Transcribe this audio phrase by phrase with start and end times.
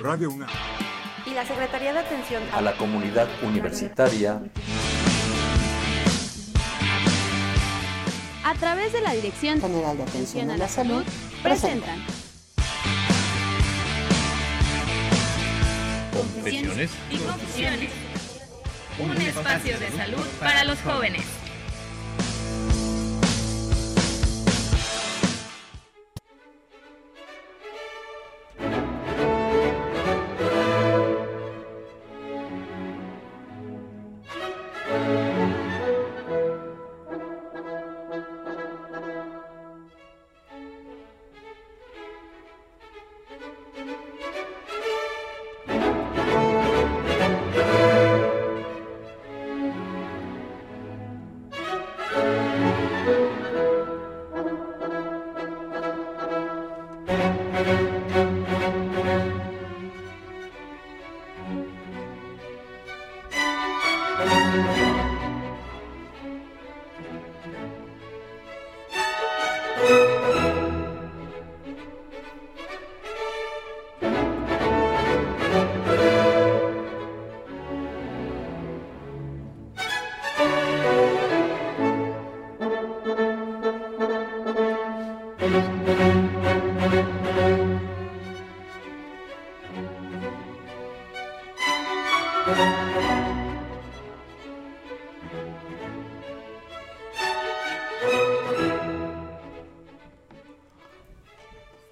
[0.00, 0.48] Radio UNAM.
[1.26, 4.40] Y la Secretaría de Atención a la Comunidad Universitaria.
[8.44, 11.02] A través de la Dirección General de Atención a la Salud
[11.42, 11.98] presentan.
[16.12, 16.90] Confesiones.
[17.10, 17.90] Y confusiones.
[19.00, 21.24] Un espacio de salud para los jóvenes.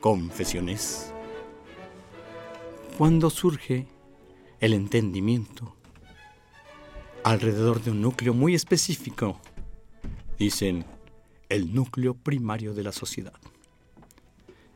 [0.07, 1.13] Confesiones.
[2.97, 3.89] Cuando surge
[4.61, 5.75] el entendimiento
[7.25, 9.41] alrededor de un núcleo muy específico,
[10.39, 10.85] dicen
[11.49, 13.35] el núcleo primario de la sociedad.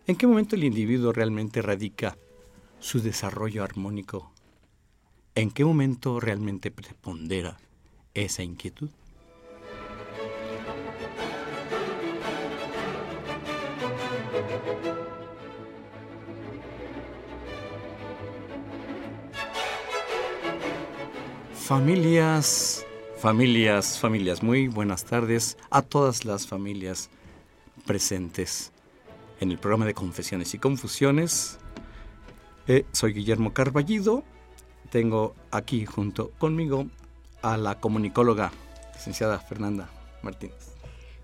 [0.08, 2.18] ¿En qué momento el individuo realmente radica
[2.80, 4.32] su desarrollo armónico?
[5.36, 7.56] ¿En qué momento realmente prepondera
[8.14, 8.90] esa inquietud?
[21.70, 22.84] Familias,
[23.18, 27.10] familias, familias, muy buenas tardes a todas las familias
[27.86, 28.72] presentes
[29.38, 31.60] en el programa de Confesiones y Confusiones.
[32.66, 34.24] Eh, soy Guillermo Carballido,
[34.90, 36.88] tengo aquí junto conmigo
[37.40, 38.50] a la comunicóloga,
[38.94, 39.88] licenciada Fernanda
[40.24, 40.74] Martínez.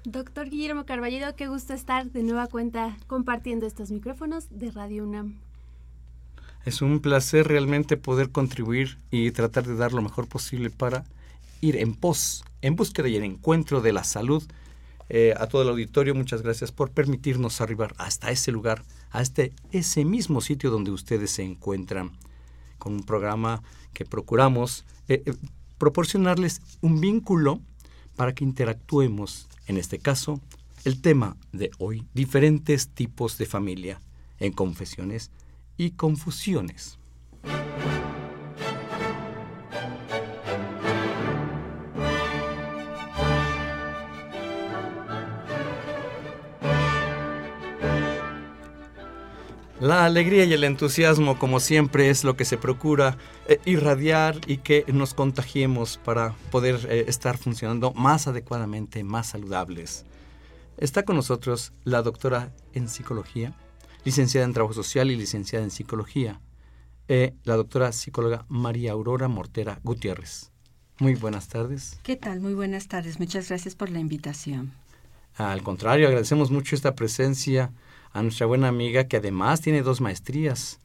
[0.04, 5.45] Doctor Guillermo Carballido, qué gusto estar de nueva cuenta compartiendo estos micrófonos de Radio UNAM.
[6.66, 11.04] Es un placer realmente poder contribuir y tratar de dar lo mejor posible para
[11.60, 14.42] ir en pos, en búsqueda y en encuentro de la salud.
[15.08, 18.82] Eh, a todo el auditorio, muchas gracias por permitirnos arribar hasta ese lugar,
[19.12, 22.10] a este, ese mismo sitio donde ustedes se encuentran,
[22.78, 23.62] con un programa
[23.94, 25.34] que procuramos eh, eh,
[25.78, 27.60] proporcionarles un vínculo
[28.16, 30.40] para que interactuemos, en este caso,
[30.84, 34.00] el tema de hoy, diferentes tipos de familia,
[34.40, 35.30] en confesiones
[35.76, 36.98] y confusiones.
[49.78, 54.56] La alegría y el entusiasmo, como siempre, es lo que se procura eh, irradiar y
[54.56, 60.06] que nos contagiemos para poder eh, estar funcionando más adecuadamente, más saludables.
[60.78, 63.54] Está con nosotros la doctora en psicología,
[64.06, 66.40] licenciada en Trabajo Social y licenciada en Psicología,
[67.08, 70.52] eh, la doctora psicóloga María Aurora Mortera Gutiérrez.
[71.00, 71.98] Muy buenas tardes.
[72.04, 72.40] ¿Qué tal?
[72.40, 73.18] Muy buenas tardes.
[73.18, 74.72] Muchas gracias por la invitación.
[75.34, 77.72] Al contrario, agradecemos mucho esta presencia
[78.12, 80.78] a nuestra buena amiga que además tiene dos maestrías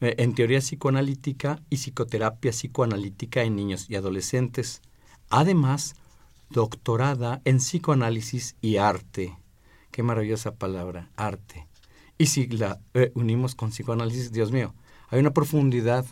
[0.00, 4.80] eh, en teoría psicoanalítica y psicoterapia psicoanalítica en niños y adolescentes.
[5.28, 5.96] Además,
[6.48, 9.36] doctorada en psicoanálisis y arte.
[9.90, 11.68] Qué maravillosa palabra, arte.
[12.16, 14.74] Y si la eh, unimos con psicoanálisis, Dios mío,
[15.10, 16.06] hay una profundidad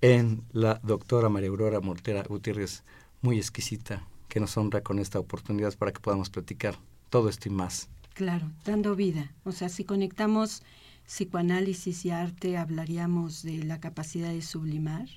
[0.00, 2.84] en la doctora María Aurora Mortera Gutiérrez
[3.22, 6.76] muy exquisita que nos honra con esta oportunidad para que podamos platicar
[7.10, 7.88] todo esto y más.
[8.14, 9.32] Claro, dando vida.
[9.44, 10.62] O sea, si conectamos
[11.06, 15.08] psicoanálisis y arte, hablaríamos de la capacidad de sublimar,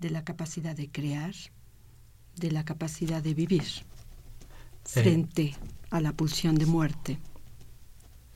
[0.00, 1.34] de la capacidad de crear,
[2.36, 3.64] de la capacidad de vivir
[4.84, 5.54] frente
[5.90, 7.18] a la pulsión de muerte,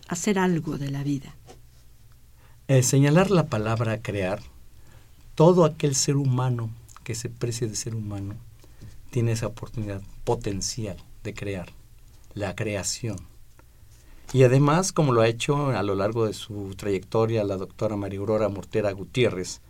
[0.08, 1.34] hacer algo de la vida.
[2.66, 4.40] Eh, señalar la palabra crear,
[5.34, 6.70] todo aquel ser humano
[7.04, 8.34] que se precie de ser humano
[9.10, 11.68] tiene esa oportunidad potencial de crear,
[12.34, 13.16] la creación.
[14.32, 18.18] Y además, como lo ha hecho a lo largo de su trayectoria la doctora María
[18.18, 19.62] Aurora Mortera Gutiérrez,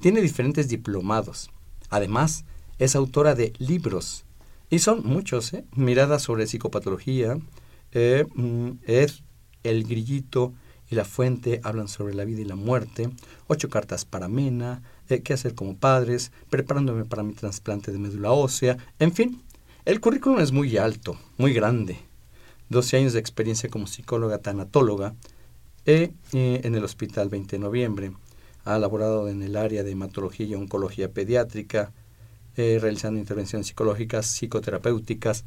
[0.00, 1.50] tiene diferentes diplomados.
[1.90, 2.44] Además,
[2.78, 4.24] es autora de libros.
[4.70, 5.64] Y son muchos, ¿eh?
[5.74, 7.38] Miradas sobre psicopatología,
[7.92, 8.70] eh, mm,
[9.70, 10.52] El Grillito
[10.90, 13.10] y La Fuente hablan sobre la vida y la muerte,
[13.48, 18.32] Ocho cartas para Mena, eh, Qué hacer como padres, Preparándome para mi trasplante de médula
[18.32, 19.42] ósea, en fin,
[19.84, 21.98] el currículum es muy alto, muy grande.
[22.70, 25.14] 12 años de experiencia como psicóloga tanatóloga
[25.84, 28.12] eh, en el Hospital 20 de Noviembre.
[28.64, 31.92] Ha laborado en el área de hematología y oncología pediátrica,
[32.56, 35.44] eh, realizando intervenciones psicológicas, psicoterapéuticas,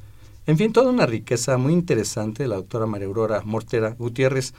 [0.50, 4.56] en fin, toda una riqueza muy interesante de la doctora María Aurora Mortera Gutiérrez.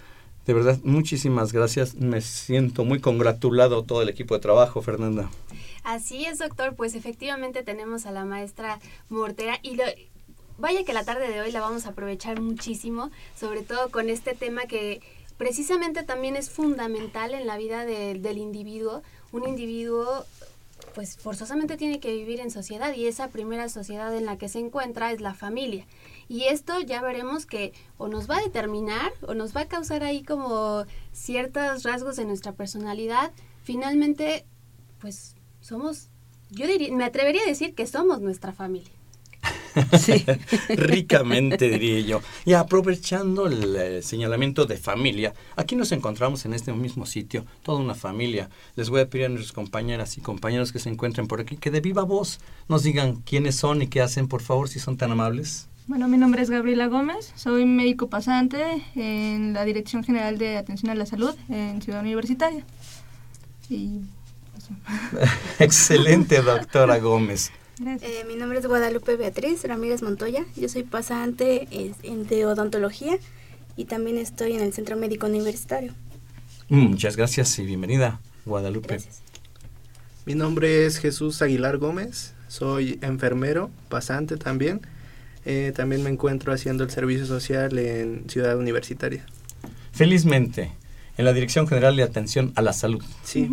[0.46, 1.96] De verdad, muchísimas gracias.
[1.96, 5.28] Me siento muy congratulado todo el equipo de trabajo, Fernanda.
[5.82, 6.76] Así es, doctor.
[6.76, 8.78] Pues efectivamente tenemos a la maestra
[9.08, 9.82] Mortera y lo,
[10.58, 14.36] vaya que la tarde de hoy la vamos a aprovechar muchísimo, sobre todo con este
[14.36, 15.00] tema que
[15.38, 19.02] precisamente también es fundamental en la vida del individuo.
[19.32, 20.24] Un individuo
[20.94, 24.58] pues forzosamente tiene que vivir en sociedad y esa primera sociedad en la que se
[24.58, 25.86] encuentra es la familia.
[26.28, 30.02] Y esto ya veremos que o nos va a determinar o nos va a causar
[30.04, 33.32] ahí como ciertos rasgos de nuestra personalidad.
[33.62, 34.46] Finalmente,
[35.00, 36.08] pues somos,
[36.50, 38.92] yo diría, me atrevería a decir que somos nuestra familia.
[39.98, 40.24] Sí.
[40.68, 42.20] Ricamente, diría yo.
[42.44, 47.94] Y aprovechando el, señalamiento de familia, aquí nos encontramos en este mismo sitio, toda una
[47.94, 48.50] familia.
[48.76, 51.70] Les voy a pedir a nuestras compañeras y compañeros que se encuentren por aquí que
[51.70, 55.12] de viva voz nos digan quiénes son y qué hacen, por favor, si son tan
[55.12, 55.68] amables.
[55.86, 60.90] Bueno, mi nombre es Gabriela Gómez, soy médico pasante en la Dirección General de Atención
[60.90, 62.64] a la Salud en Ciudad Universitaria.
[63.68, 64.00] Y
[65.58, 67.52] Excelente, doctora Gómez.
[67.82, 70.44] Eh, mi nombre es Guadalupe Beatriz Ramírez Montoya.
[70.54, 71.66] Yo soy pasante
[72.02, 73.18] en, de odontología
[73.74, 75.94] y también estoy en el Centro Médico Universitario.
[76.68, 78.98] Muchas gracias y bienvenida, Guadalupe.
[80.26, 82.34] Mi nombre es Jesús Aguilar Gómez.
[82.48, 84.82] Soy enfermero, pasante también.
[85.46, 89.24] Eh, también me encuentro haciendo el servicio social en Ciudad Universitaria.
[89.92, 90.72] Felizmente,
[91.16, 93.02] en la Dirección General de Atención a la Salud.
[93.24, 93.48] Sí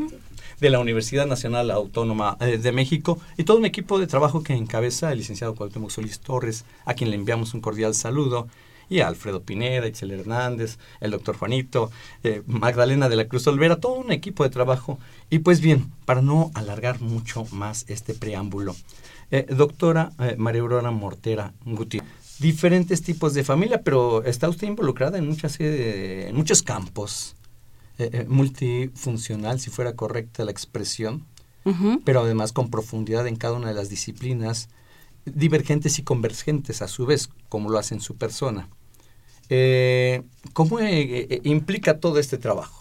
[0.59, 4.54] de la Universidad Nacional Autónoma eh, de México y todo un equipo de trabajo que
[4.54, 8.48] encabeza el licenciado Cuauhtémoc Solís Torres, a quien le enviamos un cordial saludo,
[8.89, 11.92] y a Alfredo Pineda, Itzel Hernández, el doctor Juanito,
[12.24, 14.98] eh, Magdalena de la Cruz Olvera, todo un equipo de trabajo.
[15.30, 18.75] Y pues bien, para no alargar mucho más este preámbulo,
[19.30, 22.01] eh, doctora María Aurora Mortera Guti,
[22.39, 27.37] diferentes tipos de familia, pero está usted involucrada en, muchas, en muchos campos
[27.99, 31.25] eh, eh, multifuncional, si fuera correcta la expresión,
[32.05, 34.69] pero además con profundidad en cada una de las disciplinas,
[35.25, 38.69] divergentes y convergentes a su vez, como lo hace en su persona.
[39.49, 40.21] Eh,
[40.53, 42.79] ¿Cómo implica todo este trabajo?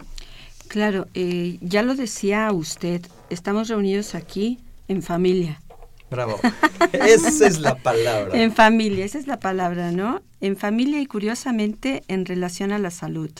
[0.69, 5.61] Claro, ya lo decía usted, estamos reunidos aquí en familia.
[6.09, 6.39] Bravo.
[6.93, 8.41] Esa es la palabra.
[8.41, 10.23] En familia, esa es la palabra, ¿no?
[10.41, 13.33] En familia y curiosamente en relación a la salud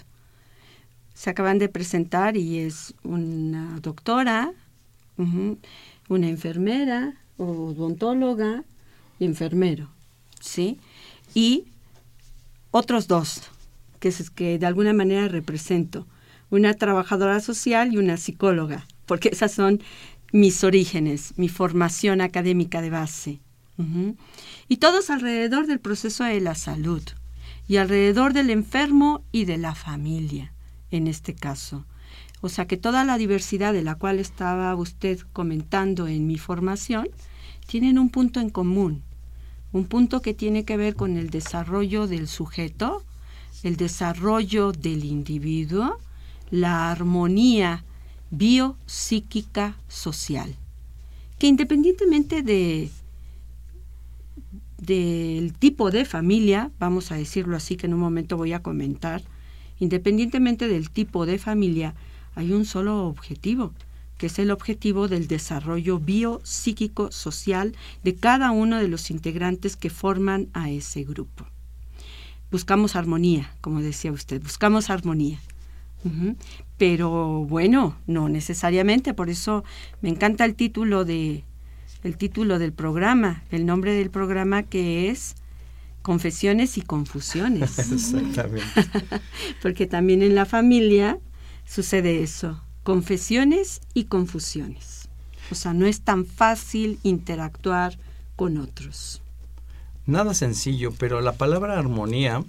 [1.17, 4.53] se acaban de presentar y es una doctora,
[5.17, 8.65] una enfermera, odontóloga
[9.19, 9.89] y enfermero,
[10.41, 10.79] ¿sí?
[11.33, 11.65] Y
[12.71, 13.45] otros dos,
[13.99, 16.07] que, es, que de alguna manera represento,
[16.51, 19.81] una trabajadora social y una psicóloga, porque esas son
[20.33, 23.41] mis orígenes, mi formación académica de base.
[24.69, 27.03] Y todos alrededor del proceso de la salud
[27.69, 30.53] y alrededor del enfermo y de la familia
[30.91, 31.85] en este caso.
[32.41, 37.09] O sea que toda la diversidad de la cual estaba usted comentando en mi formación
[37.67, 39.03] tienen un punto en común,
[39.73, 43.05] un punto que tiene que ver con el desarrollo del sujeto,
[43.63, 45.99] el desarrollo del individuo,
[46.51, 47.85] la armonía
[48.31, 50.55] biopsíquica social,
[51.39, 52.91] que independientemente de
[54.79, 59.23] del tipo de familia, vamos a decirlo así, que en un momento voy a comentar,
[59.79, 61.95] Independientemente del tipo de familia,
[62.35, 63.73] hay un solo objetivo,
[64.19, 69.91] que es el objetivo del desarrollo biopsíquico social de cada uno de los integrantes que
[69.91, 71.47] forman a ese grupo.
[72.51, 75.41] Buscamos armonía, como decía usted, buscamos armonía.
[76.79, 79.65] Pero bueno, no necesariamente, por eso
[80.03, 81.43] me encanta el título de
[82.05, 85.35] el título del programa, el nombre del programa que es
[86.07, 87.81] confesiones y confusiones.
[87.93, 88.65] Exactamente.
[89.61, 91.19] Porque también en la familia
[91.67, 95.09] sucede eso, confesiones y confusiones.
[95.51, 97.99] O sea, no es tan fácil interactuar
[98.37, 99.21] con otros.
[100.07, 102.45] Nada sencillo, pero la palabra armonía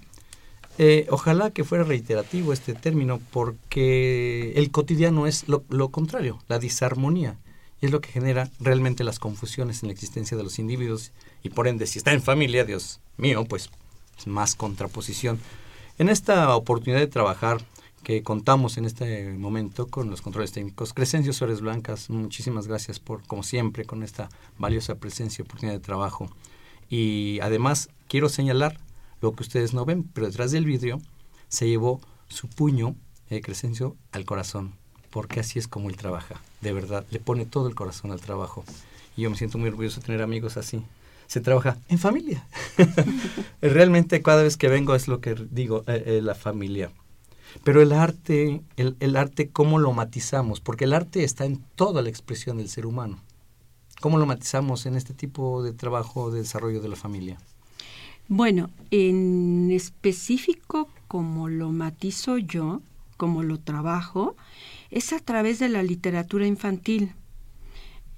[0.79, 6.59] Eh, ojalá que fuera reiterativo este término porque el cotidiano es lo, lo contrario, la
[6.59, 7.39] disarmonía.
[7.81, 11.11] Y es lo que genera realmente las confusiones en la existencia de los individuos
[11.43, 13.69] y por ende, si está en familia, Dios mío, pues
[14.25, 15.39] más contraposición.
[15.97, 17.63] En esta oportunidad de trabajar
[18.03, 23.25] que contamos en este momento con los controles técnicos, Crescencio Suárez Blancas, muchísimas gracias por,
[23.27, 26.29] como siempre, con esta valiosa presencia y oportunidad de trabajo.
[26.89, 28.79] Y además quiero señalar
[29.21, 31.01] lo que ustedes no ven, pero detrás del vidrio
[31.49, 32.95] se llevó su puño,
[33.29, 34.75] eh, Crescencio, al corazón,
[35.17, 38.63] porque así es como él trabaja, de verdad, le pone todo el corazón al trabajo.
[39.15, 40.83] Y yo me siento muy orgulloso de tener amigos así.
[41.25, 42.45] Se trabaja en familia.
[43.63, 46.91] Realmente cada vez que vengo es lo que digo, eh, eh, la familia.
[47.63, 50.59] Pero el arte, el, el arte, ¿cómo lo matizamos?
[50.59, 53.19] Porque el arte está en toda la expresión del ser humano.
[53.99, 57.39] ¿Cómo lo matizamos en este tipo de trabajo de desarrollo de la familia?
[58.27, 62.83] Bueno, en específico, como lo matizo yo,
[63.17, 64.35] como lo trabajo,
[64.91, 67.13] es a través de la literatura infantil.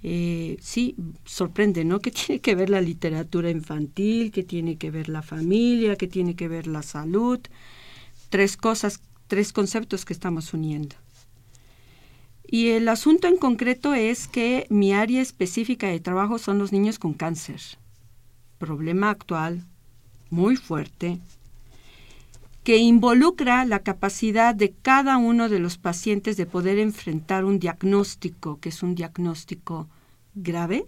[0.02, 0.96] Eh, sí,
[1.26, 2.00] sorprende, ¿no?
[2.02, 6.36] Que tiene que ver la literatura infantil, que tiene que ver la familia, que tiene
[6.36, 7.40] que ver la salud.
[8.30, 10.96] Tres cosas, tres conceptos que estamos uniendo.
[12.52, 16.98] Y el asunto en concreto es que mi área específica de trabajo son los niños
[16.98, 17.62] con cáncer.
[18.58, 19.66] Problema actual,
[20.32, 21.20] muy fuerte,
[22.64, 28.60] que involucra la capacidad de cada uno de los pacientes de poder enfrentar un diagnóstico,
[28.60, 29.90] que es un diagnóstico
[30.36, 30.86] grave,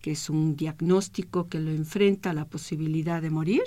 [0.00, 3.62] que es un diagnóstico que lo enfrenta a la posibilidad de morir,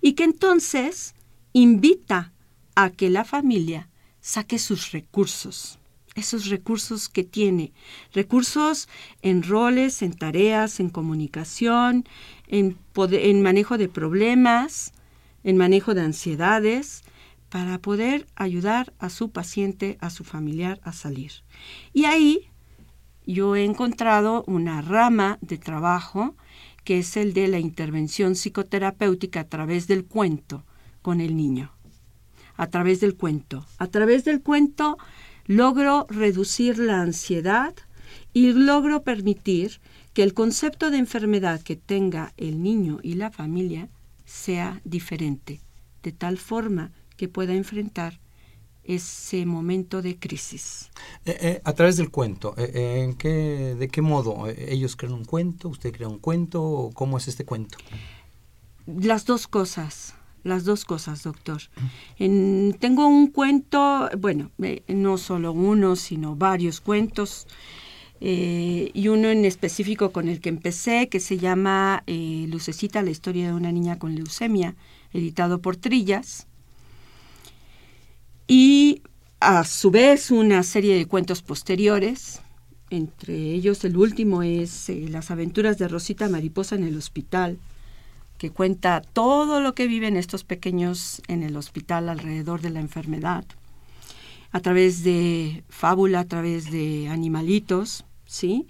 [0.00, 1.14] y que entonces
[1.52, 2.32] invita
[2.74, 3.88] a que la familia
[4.20, 5.80] saque sus recursos
[6.16, 7.72] esos recursos que tiene,
[8.12, 8.88] recursos
[9.22, 12.04] en roles, en tareas, en comunicación,
[12.48, 14.92] en, en manejo de problemas,
[15.44, 17.02] en manejo de ansiedades,
[17.50, 21.32] para poder ayudar a su paciente, a su familiar a salir.
[21.92, 22.48] Y ahí
[23.26, 26.36] yo he encontrado una rama de trabajo
[26.84, 30.64] que es el de la intervención psicoterapéutica a través del cuento
[31.02, 31.72] con el niño.
[32.56, 33.66] A través del cuento.
[33.78, 34.96] A través del cuento
[35.46, 37.74] logro reducir la ansiedad
[38.32, 39.80] y logro permitir
[40.12, 43.88] que el concepto de enfermedad que tenga el niño y la familia
[44.30, 45.60] sea diferente,
[46.04, 48.20] de tal forma que pueda enfrentar
[48.84, 50.90] ese momento de crisis.
[51.24, 54.46] Eh, eh, a través del cuento, eh, ¿en qué, ¿de qué modo?
[54.46, 55.68] ¿Ellos crean un cuento?
[55.68, 56.62] ¿Usted crea un cuento?
[56.62, 57.76] ¿O ¿Cómo es este cuento?
[58.86, 61.60] Las dos cosas las dos cosas, doctor.
[62.16, 64.50] tengo un cuento, bueno,
[64.88, 67.46] no solo uno, sino varios cuentos,
[68.20, 73.10] eh, y uno en específico con el que empecé, que se llama eh, Lucecita, la
[73.10, 74.74] historia de una niña con leucemia,
[75.12, 76.46] editado por Trillas.
[78.46, 79.02] Y
[79.40, 82.42] a su vez una serie de cuentos posteriores,
[82.90, 87.58] entre ellos el último es Las aventuras de Rosita Mariposa en el hospital,
[88.36, 93.44] que cuenta todo lo que viven estos pequeños en el hospital alrededor de la enfermedad,
[94.50, 98.66] a través de fábula, a través de animalitos, ¿sí?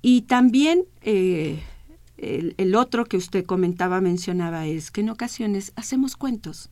[0.00, 1.62] Y también eh,
[2.16, 6.70] el, otro que usted comentaba, mencionaba, es que en ocasiones hacemos cuentos.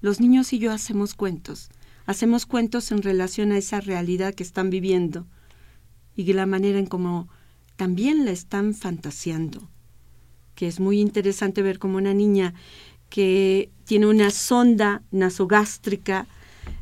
[0.00, 1.68] Los niños y yo hacemos cuentos.
[2.06, 5.26] Hacemos cuentos en relación a esa realidad que están viviendo
[6.16, 7.28] y la manera en cómo
[7.76, 9.68] también la están fantaseando
[10.54, 12.54] que es muy interesante ver como una niña
[13.10, 16.26] que tiene una sonda nasogástrica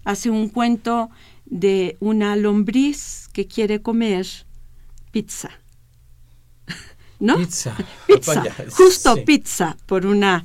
[0.05, 1.11] hace un cuento
[1.47, 4.27] de una lombriz que quiere comer
[5.13, 5.51] pizza.
[7.21, 7.37] ¿No?
[7.37, 7.77] Pizza.
[8.09, 8.43] pizza.
[8.71, 10.45] Justo pizza por una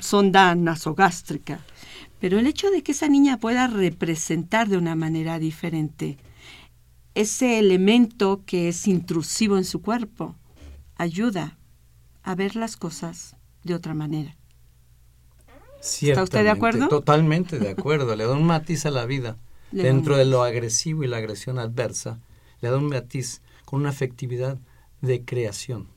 [0.00, 1.60] sonda nasogástrica.
[2.20, 6.18] Pero el hecho de que esa niña pueda representar de una manera diferente
[7.14, 10.36] ese elemento que es intrusivo en su cuerpo
[10.96, 11.58] ayuda
[12.22, 14.36] a ver las cosas de otra manera.
[15.80, 16.86] ¿Está usted de acuerdo?
[16.88, 18.14] Totalmente de acuerdo.
[18.14, 19.36] Le da un matiz a la vida.
[19.72, 22.20] Dentro de lo agresivo y la agresión adversa,
[22.60, 24.58] le da un matiz con una afectividad
[25.00, 25.88] de creación.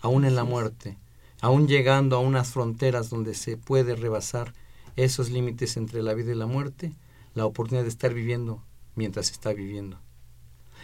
[0.00, 0.98] Aún en la muerte,
[1.40, 4.52] aún llegando a unas fronteras donde se puede rebasar
[4.96, 6.92] esos límites entre la vida y la muerte,
[7.34, 8.62] la oportunidad de estar viviendo
[8.94, 9.98] mientras está viviendo.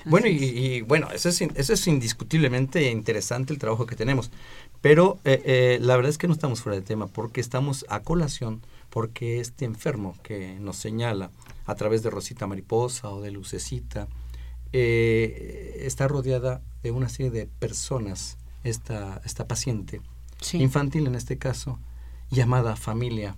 [0.05, 4.31] Bueno, y, bueno, eso es, eso es indiscutiblemente interesante el trabajo que tenemos.
[4.81, 8.01] Pero eh, eh, la verdad es que no estamos fuera de tema porque estamos a
[8.01, 11.31] colación, porque este enfermo que nos señala
[11.67, 14.09] a través de Rosita Mariposa o de Lucecita,
[14.73, 20.01] eh, está rodeada de una serie de personas, esta, esta paciente,
[20.53, 21.79] infantil en este caso,
[22.31, 23.37] llamada familia,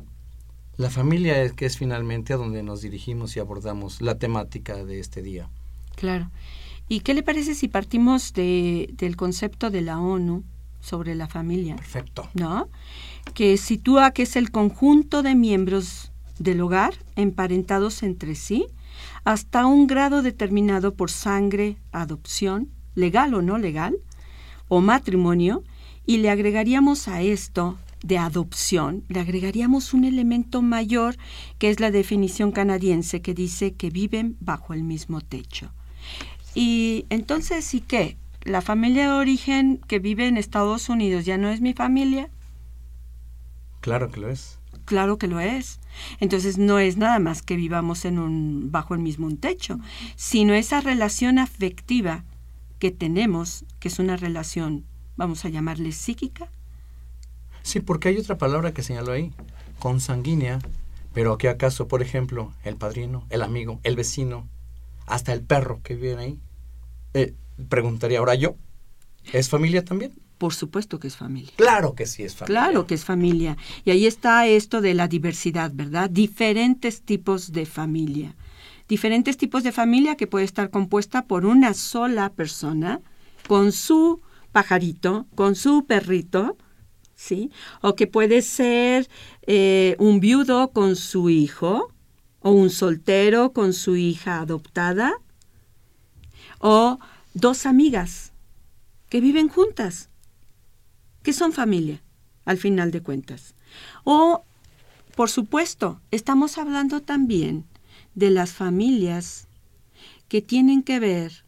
[0.77, 4.99] La familia es que es finalmente a donde nos dirigimos y abordamos la temática de
[4.99, 5.51] este día.
[5.95, 6.31] Claro.
[6.89, 10.43] ¿Y qué le parece si partimos de, del concepto de la ONU
[10.81, 11.77] sobre la familia?
[11.77, 12.29] Perfecto.
[12.33, 12.69] ¿No?
[13.35, 18.67] Que sitúa que es el conjunto de miembros del hogar emparentados entre sí
[19.25, 23.97] hasta un grado determinado por sangre, adopción, legal o no legal,
[24.69, 25.65] o matrimonio,
[26.07, 31.17] y le agregaríamos a esto de adopción, le agregaríamos un elemento mayor
[31.59, 35.73] que es la definición canadiense que dice que viven bajo el mismo techo.
[36.55, 38.17] Y entonces, ¿sí qué?
[38.43, 42.31] ¿La familia de origen que vive en Estados Unidos ya no es mi familia?
[43.81, 44.60] Claro que lo es.
[44.91, 45.79] Claro que lo es.
[46.19, 49.79] Entonces no es nada más que vivamos en un bajo el mismo techo,
[50.17, 52.25] sino esa relación afectiva
[52.81, 54.85] que tenemos, que es una relación,
[55.17, 56.49] vamos a llamarle psíquica.
[57.63, 59.33] Sí, porque hay otra palabra que señaló ahí,
[59.79, 60.59] consanguínea,
[61.15, 64.49] pero ¿qué acaso, por ejemplo, el padrino, el amigo, el vecino,
[65.07, 66.41] hasta el perro que vive ahí?
[67.15, 67.33] Eh,
[67.69, 68.57] preguntaría ahora yo,
[69.33, 70.15] ¿es familia también?
[70.41, 71.53] Por supuesto que es familia.
[71.57, 72.63] Claro que sí es familia.
[72.63, 73.59] Claro que es familia.
[73.85, 76.09] Y ahí está esto de la diversidad, ¿verdad?
[76.09, 78.35] Diferentes tipos de familia.
[78.89, 83.03] Diferentes tipos de familia que puede estar compuesta por una sola persona
[83.49, 86.57] con su pajarito, con su perrito,
[87.15, 87.51] ¿sí?
[87.83, 89.11] O que puede ser
[89.43, 91.93] eh, un viudo con su hijo,
[92.41, 95.13] o un soltero con su hija adoptada,
[96.61, 96.99] o
[97.35, 98.33] dos amigas
[99.11, 100.09] que viven juntas
[101.33, 102.03] son familia,
[102.45, 103.55] al final de cuentas.
[104.05, 104.45] O,
[105.17, 107.67] por supuesto, estamos hablando también
[108.15, 109.49] de las familias
[110.29, 111.45] que tienen que ver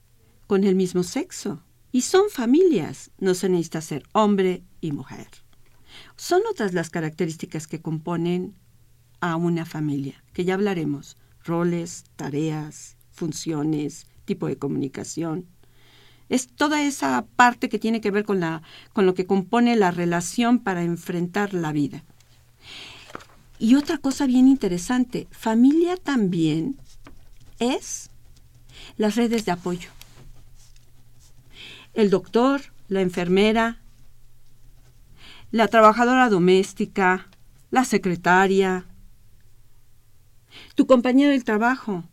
[0.47, 1.63] con el mismo sexo.
[1.93, 5.29] Y son familias, no se necesita ser hombre y mujer.
[6.17, 8.55] Son otras las características que componen
[9.21, 15.47] a una familia, que ya hablaremos, roles, tareas, funciones, tipo de comunicación,
[16.29, 19.91] es toda esa parte que tiene que ver con, la, con lo que compone la
[19.91, 22.05] relación para enfrentar la vida.
[23.59, 26.77] Y otra cosa bien interesante, familia también
[27.59, 28.11] es
[28.97, 29.91] las redes de apoyo.
[31.95, 33.79] El doctor, la enfermera,
[35.51, 37.29] la trabajadora doméstica,
[37.71, 38.87] la secretaria,
[40.75, 42.05] tu compañero del trabajo,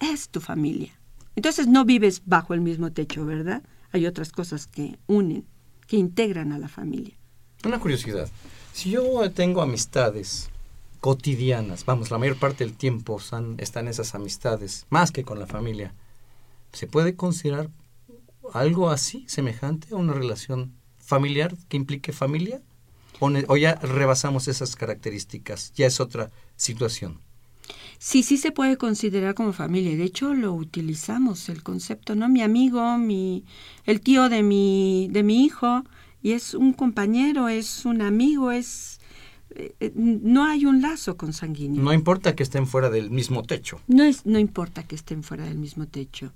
[0.00, 0.97] es tu familia.
[1.38, 3.62] Entonces no vives bajo el mismo techo, ¿verdad?
[3.92, 5.46] Hay otras cosas que unen,
[5.86, 7.14] que integran a la familia.
[7.64, 8.28] Una curiosidad.
[8.72, 10.50] Si yo tengo amistades
[10.98, 13.20] cotidianas, vamos, la mayor parte del tiempo
[13.58, 15.94] están esas amistades, más que con la familia,
[16.72, 17.70] ¿se puede considerar
[18.52, 22.62] algo así, semejante a una relación familiar que implique familia?
[23.20, 25.72] o ya rebasamos esas características?
[25.74, 27.20] Ya es otra situación.
[27.98, 29.96] Sí, sí se puede considerar como familia.
[29.96, 32.28] De hecho, lo utilizamos el concepto, ¿no?
[32.28, 33.44] Mi amigo, mi,
[33.84, 35.84] el tío de mi, de mi hijo,
[36.22, 39.00] y es un compañero, es un amigo, es
[39.50, 41.82] eh, eh, no hay un lazo consanguíneo.
[41.82, 43.80] No importa que estén fuera del mismo techo.
[43.88, 46.32] No es, no importa que estén fuera del mismo techo.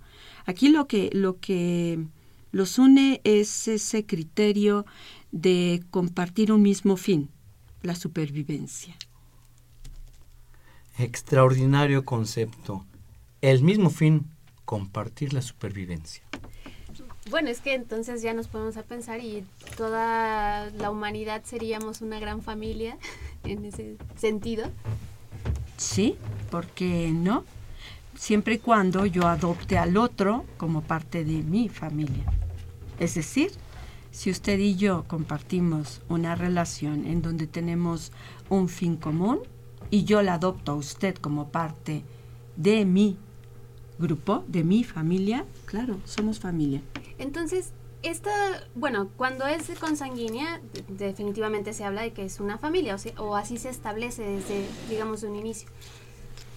[0.47, 2.05] Aquí lo que, lo que
[2.51, 4.87] los une es ese criterio
[5.31, 7.29] de compartir un mismo fin,
[7.83, 8.97] la supervivencia.
[10.99, 12.85] Extraordinario concepto.
[13.41, 14.27] El mismo fin,
[14.65, 16.23] compartir la supervivencia.
[17.31, 19.45] Bueno, es que entonces ya nos ponemos a pensar y
[19.77, 22.99] toda la humanidad seríamos una gran familia
[23.45, 24.67] en ese sentido.
[25.77, 26.17] Sí,
[26.51, 27.45] porque no?
[28.17, 32.25] Siempre y cuando yo adopte al otro como parte de mi familia.
[32.99, 33.53] Es decir,
[34.11, 38.13] si usted y yo compartimos una relación en donde tenemos
[38.51, 39.41] un fin común,
[39.93, 42.03] y yo la adopto a usted como parte
[42.57, 43.19] de mi
[43.99, 46.81] grupo, de mi familia, claro, somos familia.
[47.19, 48.33] Entonces, esta,
[48.75, 53.59] bueno, cuando es consanguínea, definitivamente se habla de que es una familia, o, o así
[53.59, 55.69] se establece desde, digamos, un inicio.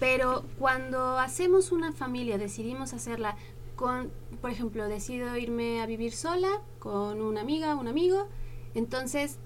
[0.00, 3.36] Pero cuando hacemos una familia, decidimos hacerla
[3.76, 8.28] con, por ejemplo, decido irme a vivir sola con una amiga, un amigo,
[8.74, 9.38] entonces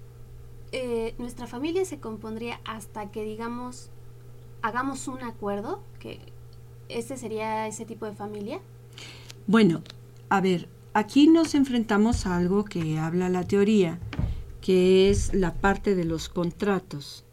[0.72, 3.90] eh, nuestra familia se compondría hasta que, digamos,
[4.62, 6.20] hagamos un acuerdo, que
[6.88, 8.61] ese sería ese tipo de familia.
[9.46, 9.83] Bueno,
[10.28, 13.98] a ver, aquí nos enfrentamos a algo que habla la teoría,
[14.61, 17.24] que es la parte de los contratos.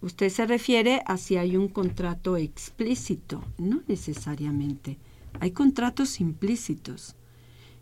[0.00, 4.98] Usted se refiere a si hay un contrato explícito, no necesariamente.
[5.40, 7.16] Hay contratos implícitos.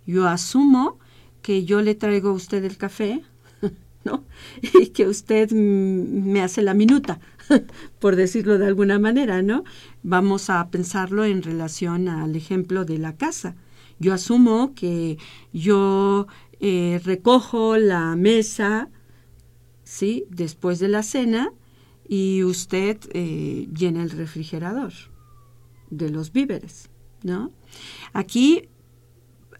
[0.07, 0.99] Yo asumo
[1.43, 3.23] que yo le traigo a usted el café,
[4.81, 7.21] Y que usted me hace la minuta,
[7.99, 9.65] por decirlo de alguna manera, ¿no?
[10.03, 13.57] Vamos a pensarlo en relación al ejemplo de la casa.
[13.99, 15.19] Yo asumo que
[15.53, 16.27] yo
[16.61, 18.91] eh, recojo la mesa,
[19.85, 20.25] ¿sí?
[20.31, 21.53] Después de la cena
[22.09, 24.93] y usted eh, llena el refrigerador
[25.91, 26.91] de los víveres,
[27.23, 27.53] ¿no?
[28.13, 28.69] Aquí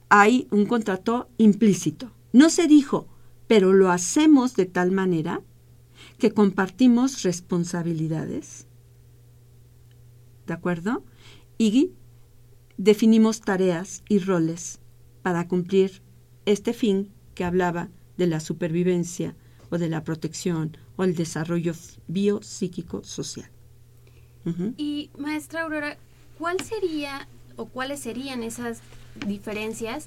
[0.09, 2.13] hay un contrato implícito.
[2.33, 3.09] No se dijo,
[3.47, 5.43] pero lo hacemos de tal manera
[6.19, 8.67] que compartimos responsabilidades.
[10.47, 11.05] ¿De acuerdo?
[11.59, 11.93] Y
[12.77, 14.81] definimos tareas y roles
[15.23, 16.03] para cumplir
[16.45, 19.35] este fin que hablaba de la supervivencia
[19.71, 21.75] o de la protección o el desarrollo
[22.09, 23.51] biopsíquico social.
[24.77, 25.97] Y maestra Aurora,
[26.39, 28.81] ¿cuál sería o cuáles serían esas
[29.27, 30.07] diferencias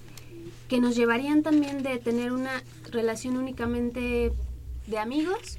[0.67, 4.31] que nos llevarían también de tener una relación únicamente
[4.87, 5.57] de amigos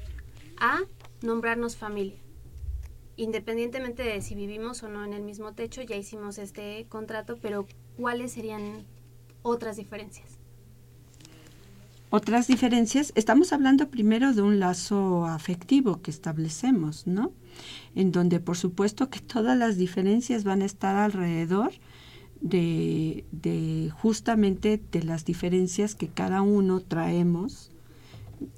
[0.57, 0.81] a
[1.21, 2.17] nombrarnos familia?
[3.17, 7.67] Independientemente de si vivimos o no en el mismo techo, ya hicimos este contrato, pero
[7.97, 8.85] ¿cuáles serían
[9.43, 10.41] otras diferencias?
[12.13, 17.31] Otras diferencias, estamos hablando primero de un lazo afectivo que establecemos, ¿no?
[17.95, 21.71] En donde por supuesto que todas las diferencias van a estar alrededor
[22.41, 27.71] de, justamente de las diferencias que cada uno traemos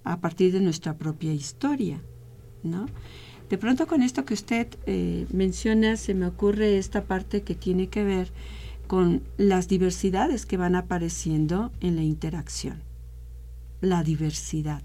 [0.04, 2.02] a partir de nuestra propia historia,
[2.64, 2.86] ¿no?
[3.50, 7.88] De pronto con esto que usted eh, menciona se me ocurre esta parte que tiene
[7.88, 8.32] que ver
[8.88, 12.82] con las diversidades que van apareciendo en la interacción
[13.84, 14.82] la diversidad.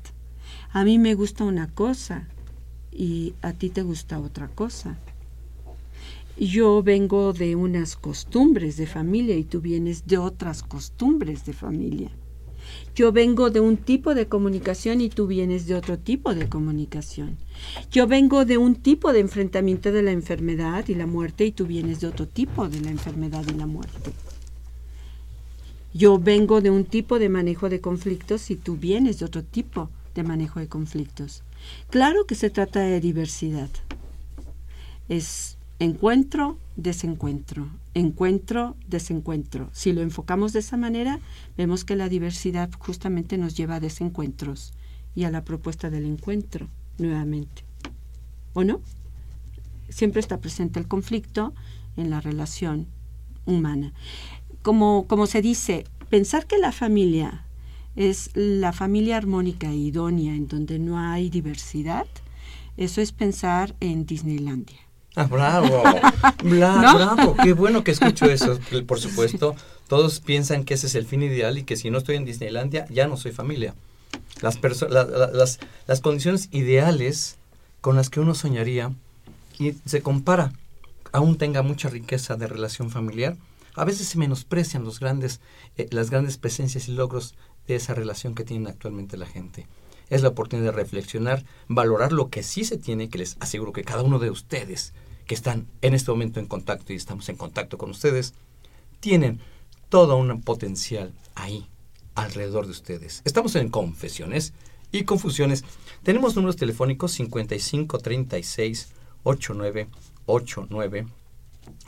[0.72, 2.26] A mí me gusta una cosa
[2.90, 4.98] y a ti te gusta otra cosa.
[6.40, 12.12] Yo vengo de unas costumbres de familia y tú vienes de otras costumbres de familia.
[12.94, 17.38] Yo vengo de un tipo de comunicación y tú vienes de otro tipo de comunicación.
[17.90, 21.66] Yo vengo de un tipo de enfrentamiento de la enfermedad y la muerte y tú
[21.66, 24.12] vienes de otro tipo de la enfermedad y la muerte.
[25.92, 29.90] Yo vengo de un tipo de manejo de conflictos y tú vienes de otro tipo
[30.14, 31.42] de manejo de conflictos.
[31.90, 33.70] Claro que se trata de diversidad.
[35.08, 39.70] Es encuentro, desencuentro, encuentro, desencuentro.
[39.72, 41.20] Si lo enfocamos de esa manera,
[41.56, 44.72] vemos que la diversidad justamente nos lleva a desencuentros
[45.14, 47.64] y a la propuesta del encuentro nuevamente.
[48.54, 48.80] ¿O no?
[49.88, 51.54] Siempre está presente el conflicto
[51.96, 52.86] en la relación
[53.46, 53.92] humana
[54.62, 57.44] como, como se dice, pensar que la familia
[57.96, 62.06] es la familia armónica e idónea en donde no hay diversidad,
[62.76, 64.78] eso es pensar en Disneylandia.
[65.18, 65.82] Ah, bravo,
[66.44, 68.56] bravo, qué bueno que escucho eso.
[68.86, 69.56] Por supuesto,
[69.88, 72.86] todos piensan que ese es el fin ideal y que si no estoy en Disneylandia
[72.88, 73.74] ya no soy familia.
[74.42, 77.36] Las, las, las condiciones ideales
[77.80, 78.92] con las que uno soñaría
[79.58, 80.52] y se compara,
[81.10, 83.36] aún tenga mucha riqueza de relación familiar,
[83.74, 85.40] a veces se menosprecian los grandes,
[85.76, 87.34] eh, las grandes presencias y logros
[87.66, 89.66] de esa relación que tiene actualmente la gente.
[90.10, 93.82] Es la oportunidad de reflexionar, valorar lo que sí se tiene, que les aseguro que
[93.82, 94.94] cada uno de ustedes
[95.28, 98.34] que están en este momento en contacto y estamos en contacto con ustedes,
[98.98, 99.38] tienen
[99.88, 101.68] todo un potencial ahí,
[102.16, 103.22] alrededor de ustedes.
[103.24, 104.54] Estamos en confesiones
[104.90, 105.62] y confusiones.
[106.02, 108.88] Tenemos números telefónicos 5536
[109.22, 111.06] 8989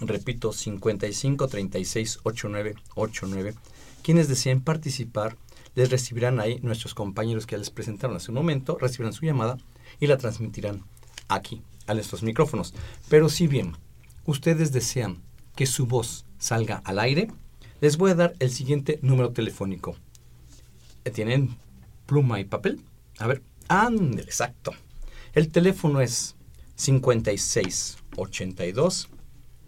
[0.01, 3.55] Repito, 55 36 89 89.
[4.03, 5.37] Quienes deseen participar,
[5.75, 9.59] les recibirán ahí nuestros compañeros que les presentaron hace un momento, recibirán su llamada
[9.99, 10.85] y la transmitirán
[11.29, 12.75] aquí, a nuestros micrófonos.
[13.09, 13.77] Pero si bien
[14.25, 15.23] ustedes desean
[15.57, 17.29] que su voz salga al aire,
[17.81, 19.97] les voy a dar el siguiente número telefónico.
[21.13, 21.57] ¿Tienen
[22.07, 22.81] pluma y papel?
[23.19, 24.73] A ver, ándale, exacto.
[25.33, 26.37] El teléfono es
[26.77, 29.09] 56 82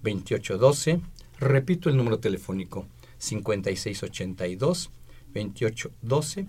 [0.03, 1.01] 2812.
[1.39, 2.87] Repito el número telefónico
[3.19, 4.91] 5682
[5.35, 6.47] 2812.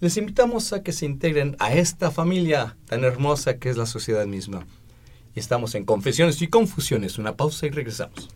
[0.00, 4.26] Les invitamos a que se integren a esta familia tan hermosa que es la sociedad
[4.26, 4.66] misma.
[5.34, 7.18] Y estamos en Confesiones y Confusiones.
[7.18, 8.28] Una pausa y regresamos.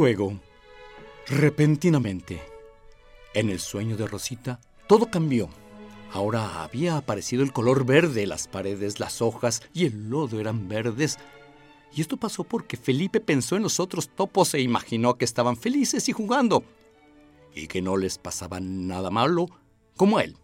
[0.00, 0.32] Luego,
[1.26, 2.40] repentinamente,
[3.34, 4.58] en el sueño de Rosita,
[4.88, 5.50] todo cambió.
[6.10, 11.18] Ahora había aparecido el color verde, las paredes, las hojas y el lodo eran verdes.
[11.94, 16.08] Y esto pasó porque Felipe pensó en los otros topos e imaginó que estaban felices
[16.08, 16.64] y jugando,
[17.54, 19.48] y que no les pasaba nada malo
[19.98, 20.34] como él.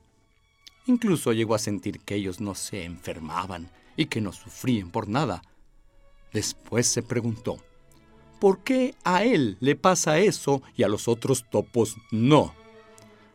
[0.84, 5.40] Incluso llegó a sentir que ellos no se enfermaban y que no sufrían por nada.
[6.34, 7.56] Después se preguntó,
[8.38, 12.54] ¿por qué a él le pasa eso y a los otros topos no?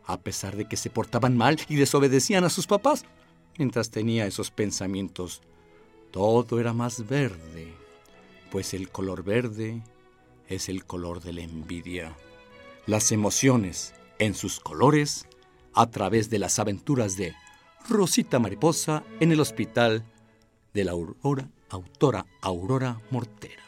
[0.04, 3.04] A pesar de que se portaban mal y desobedecían a sus papás,
[3.58, 5.42] mientras tenía esos pensamientos,
[6.10, 7.74] todo era más verde,
[8.50, 9.82] pues el color verde
[10.48, 12.16] es el color de la envidia.
[12.86, 15.26] Las emociones, en sus colores,
[15.74, 17.34] a través de las aventuras de
[17.88, 20.04] Rosita Mariposa en el hospital
[20.74, 23.61] de la Aurora, autora Aurora Mortera.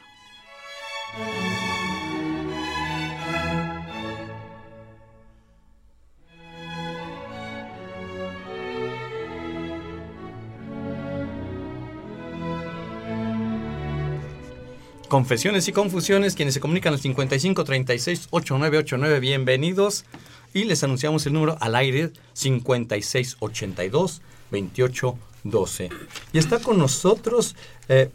[15.15, 20.07] Confesiones y confusiones, quienes se comunican al 55 36 8989, bienvenidos.
[20.53, 25.91] Y les anunciamos el número al aire 56 82 28 12.
[26.33, 27.55] Y está con nosotros
[27.89, 28.11] eh,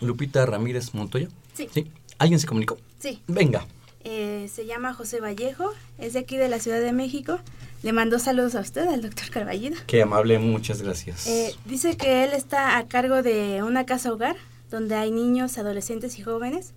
[0.00, 1.28] Lupita Ramírez Montoya.
[1.54, 1.90] Sí.
[2.22, 2.78] ¿Alguien se comunicó?
[3.00, 3.20] Sí.
[3.26, 3.66] Venga.
[4.04, 7.40] Eh, se llama José Vallejo, es de aquí de la Ciudad de México.
[7.82, 9.74] Le mandó saludos a usted, al doctor Carballido.
[9.88, 11.26] Qué amable, muchas gracias.
[11.26, 14.36] Eh, dice que él está a cargo de una casa hogar
[14.70, 16.74] donde hay niños, adolescentes y jóvenes.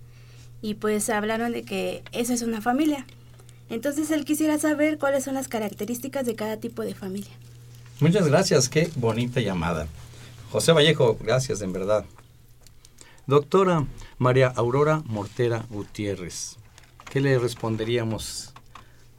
[0.62, 3.06] Y pues hablaron de que eso es una familia.
[3.70, 7.30] Entonces él quisiera saber cuáles son las características de cada tipo de familia.
[8.00, 9.86] Muchas gracias, qué bonita llamada.
[10.50, 12.04] José Vallejo, gracias en verdad.
[13.28, 13.84] Doctora
[14.18, 16.58] María Aurora Mortera Gutiérrez,
[17.10, 18.54] ¿qué le responderíamos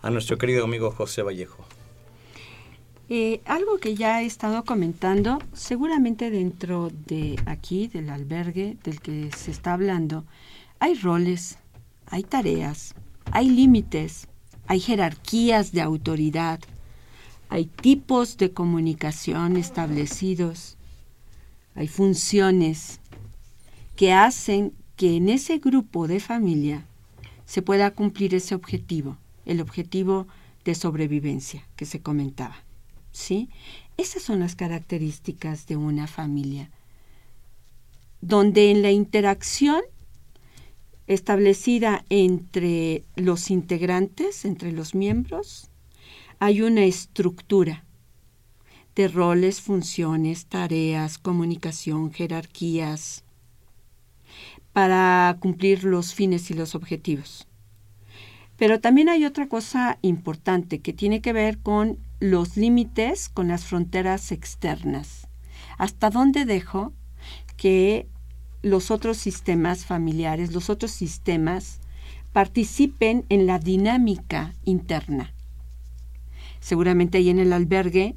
[0.02, 1.65] a nuestro querido amigo José Vallejo?
[3.10, 9.30] Eh, algo que ya he estado comentando, seguramente dentro de aquí, del albergue del que
[9.36, 10.24] se está hablando,
[10.80, 11.58] hay roles,
[12.06, 12.96] hay tareas,
[13.34, 14.30] hay límites,
[14.67, 16.62] hay jerarquías de autoridad,
[17.50, 20.78] hay tipos de comunicación establecidos,
[21.76, 23.02] hay funciones
[23.97, 26.86] que hacen que en ese grupo de familia
[27.45, 30.27] se pueda cumplir ese objetivo, el objetivo
[30.63, 32.55] de sobrevivencia que se comentaba.
[33.12, 33.49] ¿Sí?
[33.97, 36.69] Esas son las características de una familia,
[38.21, 39.81] donde en la interacción
[41.07, 45.71] establecida entre los integrantes, entre los miembros,
[46.38, 47.83] hay una estructura
[48.95, 53.23] de roles, funciones, tareas, comunicación, jerarquías,
[54.77, 57.47] para cumplir los fines y los objetivos.
[58.57, 63.65] Pero también hay otra cosa importante que tiene que ver con los límites, con las
[63.65, 65.29] fronteras externas.
[65.79, 66.93] ¿Hasta dónde dejo
[67.55, 68.05] que
[68.61, 71.79] los otros sistemas familiares, los otros sistemas,
[72.31, 75.33] participen en la dinámica interna?
[76.59, 78.15] Seguramente ahí en el albergue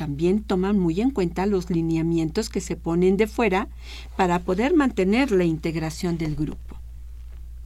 [0.00, 3.68] también toman muy en cuenta los lineamientos que se ponen de fuera
[4.16, 6.78] para poder mantener la integración del grupo.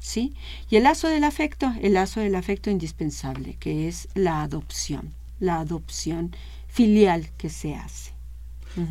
[0.00, 0.34] ¿Sí?
[0.68, 5.60] Y el lazo del afecto, el lazo del afecto indispensable, que es la adopción, la
[5.60, 6.34] adopción
[6.66, 8.10] filial que se hace.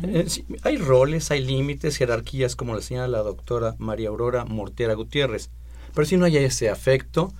[0.04, 0.26] Eh,
[0.62, 5.50] hay roles, hay límites, jerarquías, como le señala la doctora María Aurora Mortera Gutiérrez.
[5.92, 7.34] Pero si no hay ese afecto,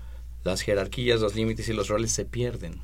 [0.44, 2.82] las jerarquías, los límites y los roles se pierden.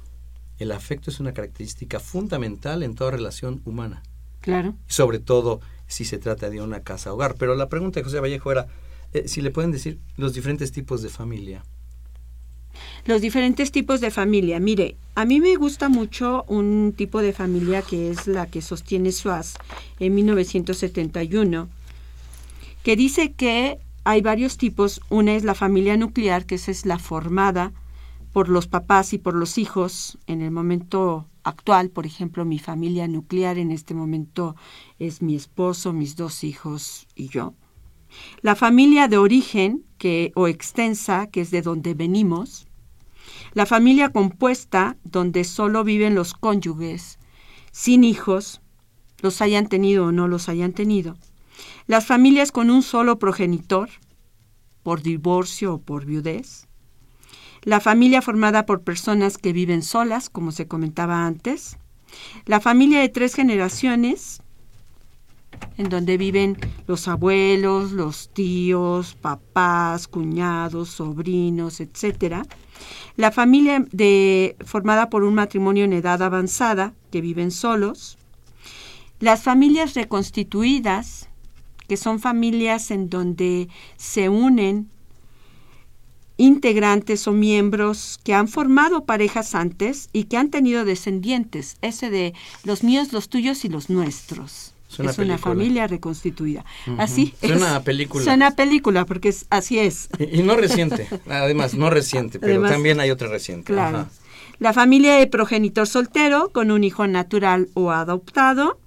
[0.61, 4.03] El afecto es una característica fundamental en toda relación humana.
[4.41, 4.75] Claro.
[4.87, 7.35] Sobre todo si se trata de una casa hogar.
[7.39, 8.69] Pero la pregunta de José Vallejo era,
[9.15, 11.65] eh, si le pueden decir los diferentes tipos de familia.
[13.07, 14.61] Los diferentes tipos de familia.
[14.61, 19.13] Mire, a mí me gusta mucho un tipo de familia que es la que sostiene
[19.13, 19.55] Suaz
[19.99, 21.71] en 1971,
[22.83, 25.01] que dice que hay varios tipos.
[25.09, 27.73] Una es la familia nuclear, que esa es la formada
[28.33, 31.91] por los papás y por los hijos en el momento actual.
[31.91, 34.57] Por ejemplo, mi familia nuclear en este momento
[34.99, 37.55] es mi esposo, mis dos hijos y yo.
[38.43, 42.67] La familia de origen que, o extensa, que es de donde venimos.
[43.53, 47.19] La familia compuesta, donde solo viven los cónyuges,
[47.73, 48.61] sin hijos,
[49.23, 51.17] los hayan tenido o no los hayan tenido.
[51.87, 53.91] Las familias con un solo progenitor,
[54.83, 56.70] por divorcio o por viudez.
[57.63, 61.77] La familia formada por personas que viven solas, como se comentaba antes.
[62.47, 64.43] La familia de tres generaciones,
[65.77, 72.47] en donde viven los abuelos, los tíos, papás, cuñados, sobrinos, etcétera.
[73.17, 78.17] La familia de, formada por un matrimonio en edad avanzada, que viven solos.
[79.19, 81.29] Las familias reconstituidas,
[81.89, 84.89] que son familias en donde se unen
[86.41, 92.33] integrantes o miembros que han formado parejas antes y que han tenido descendientes, ese de
[92.65, 94.73] los míos, los tuyos y los nuestros.
[94.91, 96.65] Es una es una familia reconstituida.
[96.99, 97.51] Así es.
[97.51, 98.25] Suena a película.
[98.25, 100.09] Suena a película, porque es, así es.
[100.19, 103.73] Y, y no reciente, además, no reciente, pero Además, también hay otra reciente.
[103.73, 103.99] Claro.
[103.99, 104.11] Ajá.
[104.59, 108.79] La familia de progenitor soltero con un hijo natural o adoptado.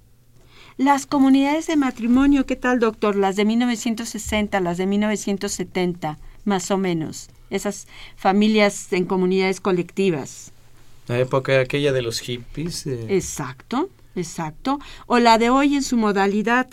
[0.76, 3.16] Las comunidades de matrimonio, ¿qué tal, doctor?
[3.16, 7.28] Las de 1960, las de 1970, más o menos.
[7.50, 10.52] Esas familias en comunidades colectivas.
[11.06, 12.86] La época aquella de los hippies.
[12.86, 14.78] eh, Exacto, exacto.
[15.06, 16.68] O la de hoy en su modalidad,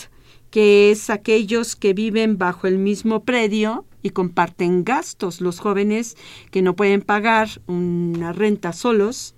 [0.50, 5.42] que es aquellos que viven bajo el mismo predio y comparten gastos.
[5.42, 6.18] Los jóvenes
[6.50, 9.36] que no pueden pagar una renta solos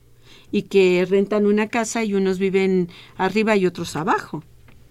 [0.52, 4.43] y que rentan una casa y unos viven arriba y otros abajo.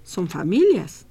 [0.02, 1.06] Son familias.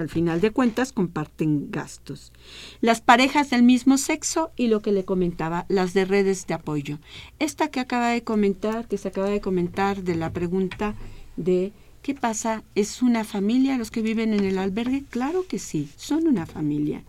[0.00, 2.32] Al final de cuentas comparten gastos.
[2.80, 6.98] Las parejas del mismo sexo y lo que le comentaba, las de redes de apoyo.
[7.38, 10.94] Esta que acaba de comentar, que se acaba de comentar de la pregunta
[11.36, 12.62] de ¿qué pasa?
[12.74, 15.04] ¿Es una familia los que viven en el albergue?
[15.10, 17.02] Claro que sí, son una familia.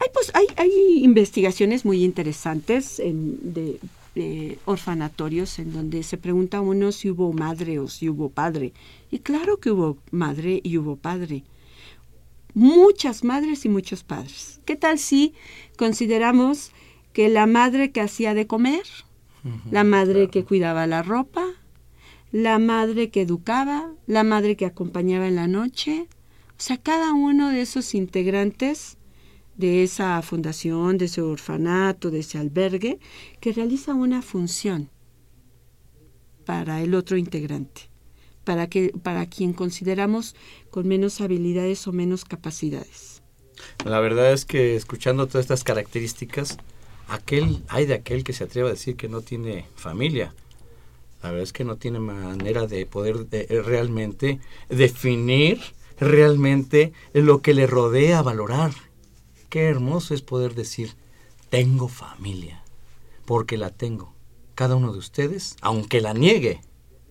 [0.00, 3.78] Hay, pues, hay, hay investigaciones muy interesantes en- de,
[4.14, 8.72] de orfanatorios en donde se pregunta a uno si hubo madre o si hubo padre.
[9.10, 11.44] Y claro que hubo madre y hubo padre.
[12.54, 14.60] Muchas madres y muchos padres.
[14.64, 15.34] ¿Qué tal si
[15.76, 16.72] consideramos
[17.12, 18.82] que la madre que hacía de comer,
[19.70, 21.44] la madre que cuidaba la ropa,
[22.30, 26.06] la madre que educaba, la madre que acompañaba en la noche,
[26.50, 28.96] o sea, cada uno de esos integrantes
[29.56, 32.98] de esa fundación, de ese orfanato, de ese albergue,
[33.40, 34.90] que realiza una función
[36.44, 37.82] para el otro integrante,
[38.44, 40.34] para, que, para quien consideramos
[40.70, 43.22] con menos habilidades o menos capacidades.
[43.84, 46.58] La verdad es que escuchando todas estas características,
[47.08, 50.34] aquel, hay de aquel que se atreva a decir que no tiene familia.
[51.22, 55.60] La verdad es que no tiene manera de poder eh, realmente definir
[56.00, 58.72] realmente lo que le rodea, valorar.
[59.52, 60.94] Qué hermoso es poder decir,
[61.50, 62.64] tengo familia,
[63.26, 64.14] porque la tengo.
[64.54, 66.62] Cada uno de ustedes, aunque la niegue,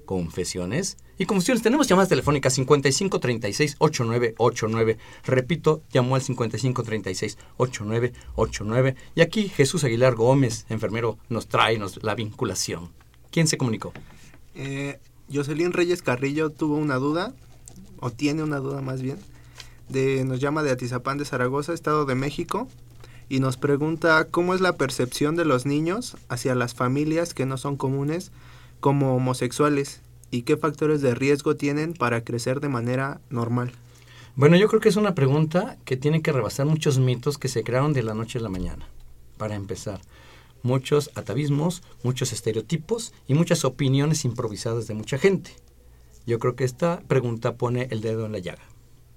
[0.05, 1.61] confesiones y confusiones.
[1.61, 4.97] Tenemos llamadas telefónicas 5536-8989.
[5.23, 8.95] Repito, llamó al 5536-8989.
[9.13, 12.89] Y aquí Jesús Aguilar Gómez, enfermero, nos trae nos, la vinculación.
[13.29, 13.93] ¿Quién se comunicó?
[14.55, 14.99] Eh,
[15.31, 17.35] Jocelyn Reyes Carrillo tuvo una duda,
[17.99, 19.19] o tiene una duda más bien,
[19.91, 22.67] nos llama de Atizapán de Zaragoza, Estado de México,
[23.29, 27.57] y nos pregunta cómo es la percepción de los niños hacia las familias que no
[27.57, 28.31] son comunes
[28.79, 30.01] como homosexuales
[30.31, 33.71] y qué factores de riesgo tienen para crecer de manera normal.
[34.35, 37.63] Bueno, yo creo que es una pregunta que tiene que rebasar muchos mitos que se
[37.63, 38.87] crearon de la noche a la mañana.
[39.37, 39.99] Para empezar,
[40.63, 45.51] muchos atavismos, muchos estereotipos y muchas opiniones improvisadas de mucha gente.
[46.25, 48.63] Yo creo que esta pregunta pone el dedo en la llaga.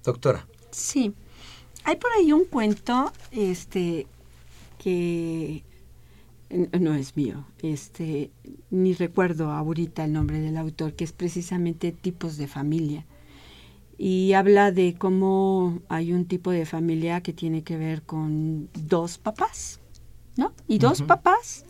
[0.03, 0.47] Doctora.
[0.75, 1.13] Sí.
[1.85, 4.07] Hay por ahí un cuento este
[4.77, 5.63] que
[6.49, 8.29] no es mío, este
[8.69, 13.05] ni recuerdo ahorita el nombre del autor, que es precisamente tipos de familia.
[13.97, 19.17] Y habla de cómo hay un tipo de familia que tiene que ver con dos
[19.17, 19.79] papás,
[20.35, 20.51] ¿no?
[20.67, 21.65] Y dos papás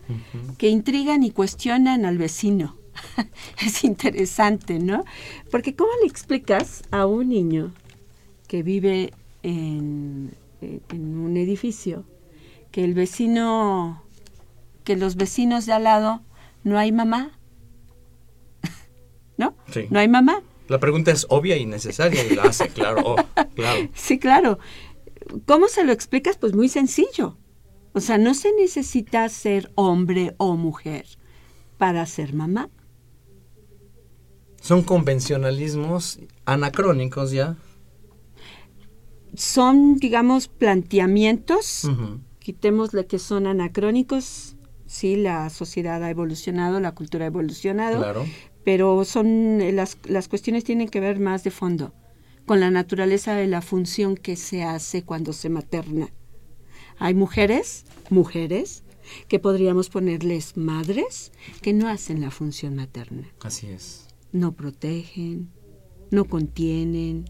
[0.57, 2.75] que intrigan y cuestionan al vecino.
[3.63, 5.03] es interesante, ¿no?
[5.51, 7.71] Porque ¿cómo le explicas a un niño
[8.47, 10.35] que vive en,
[10.91, 12.05] un edificio
[12.71, 14.03] que el vecino,
[14.83, 16.21] que los vecinos de al lado
[16.63, 17.39] no hay mamá?
[19.37, 19.55] ¿No?
[19.71, 19.87] Sí.
[19.89, 20.41] No hay mamá.
[20.67, 23.15] La pregunta es obvia y necesaria y la hace, claro, oh,
[23.53, 23.89] claro.
[23.93, 24.59] Sí, claro.
[25.45, 26.37] ¿Cómo se lo explicas?
[26.37, 27.37] Pues muy sencillo.
[27.93, 31.05] O sea, no se necesita ser hombre o mujer
[31.77, 32.69] para ser mamá.
[34.59, 37.55] Son convencionalismos anacrónicos ya.
[39.37, 42.21] Son, digamos, planteamientos, Ujú.
[42.39, 44.55] quitémosle que son anacrónicos.
[44.85, 48.25] Sí, la sociedad ha evolucionado, la cultura ha evolucionado, Claro.
[48.63, 51.93] pero son eh, las, las cuestiones tienen que ver más de fondo
[52.45, 56.09] con la naturaleza de la función que se hace cuando se materna.
[56.99, 58.83] Hay mujeres, mujeres,
[59.27, 61.31] que podríamos ponerles madres,
[61.63, 63.27] que no hacen la función materna.
[63.41, 64.07] Así es.
[64.31, 65.49] No protegen,
[66.11, 67.25] no contienen,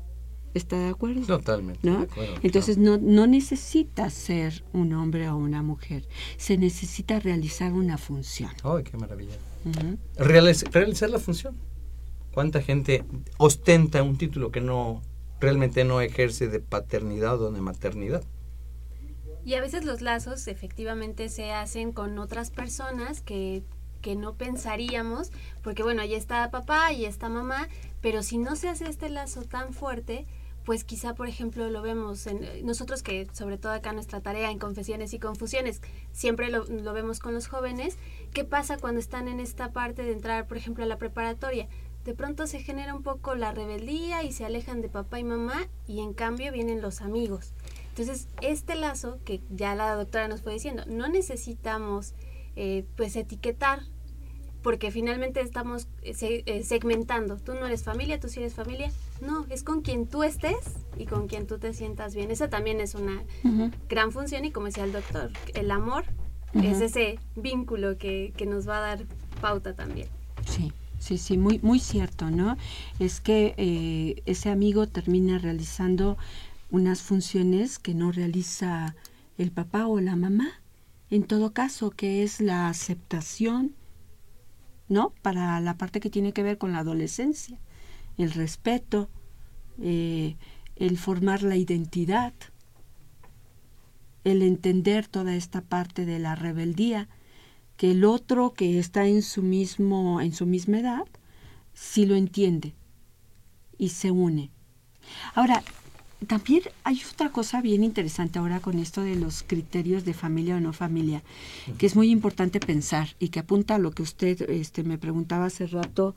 [0.55, 1.21] ¿Está de acuerdo?
[1.27, 1.79] Totalmente.
[1.87, 1.97] ¿No?
[1.99, 7.73] de acuerdo, Entonces no, no necesita ser un hombre o una mujer, se necesita realizar
[7.73, 8.49] una función.
[8.63, 9.35] ¡Ay, qué maravilla!
[10.17, 11.55] Realiz- realizar la función.
[12.33, 13.03] ¿Cuánta gente
[13.37, 15.01] ostenta un título que no
[15.39, 18.23] realmente no ejerce de paternidad o de maternidad?
[19.45, 23.63] Y a veces los lazos efectivamente se hacen con otras personas que,
[24.01, 25.31] que no pensaríamos,
[25.61, 27.67] porque bueno, ahí está papá, ahí está mamá,
[28.01, 30.25] pero si no se hace este lazo tan fuerte,
[30.65, 34.57] pues quizá, por ejemplo, lo vemos en nosotros que sobre todo acá nuestra tarea en
[34.57, 37.97] confesiones y confusiones, siempre lo, vemos con los jóvenes,
[38.33, 41.67] ¿qué pasa cuando están en esta parte de entrar, por ejemplo, a la preparatoria?
[42.03, 45.67] De pronto se genera un poco la rebeldía y se alejan de papá y mamá
[45.87, 47.53] y en cambio vienen los amigos.
[47.89, 52.13] Entonces, este lazo, que ya la doctora nos fue diciendo, no necesitamos
[52.55, 53.81] eh, pues etiquetar,
[54.61, 57.37] porque finalmente estamos eh, eh, segmentando.
[57.37, 58.91] Tú no eres familia, tú sí eres familia.
[59.21, 62.31] No, es con quien tú estés y con quien tú te sientas bien.
[62.31, 63.23] Esa también es una
[63.89, 66.05] gran función y como decía el doctor, el amor
[66.53, 69.05] es ese vínculo que, que nos va a dar
[69.41, 70.07] pauta también.
[70.45, 72.57] Sí, sí, sí, muy, muy cierto, ¿no?
[72.99, 76.17] Es que eh, ese amigo termina realizando
[76.71, 78.95] unas funciones que no realiza
[79.37, 80.47] el papá o la mamá.
[81.09, 83.75] En todo caso, que es la aceptación,
[84.89, 85.13] ¿no?
[85.21, 87.59] Para la parte que tiene que ver con la adolescencia,
[88.17, 89.09] el respeto,
[89.81, 90.35] eh,
[90.75, 92.33] el formar la identidad,
[94.23, 97.07] el entender toda esta parte de la rebeldía
[97.77, 101.05] que el otro que está en su mismo en su misma edad
[101.73, 102.73] sí lo entiende
[103.77, 104.49] y se une.
[105.35, 105.63] Ahora,
[106.27, 110.59] también hay otra cosa bien interesante ahora con esto de los criterios de familia o
[110.59, 111.23] no familia,
[111.77, 115.45] que es muy importante pensar y que apunta a lo que usted este, me preguntaba
[115.45, 116.15] hace rato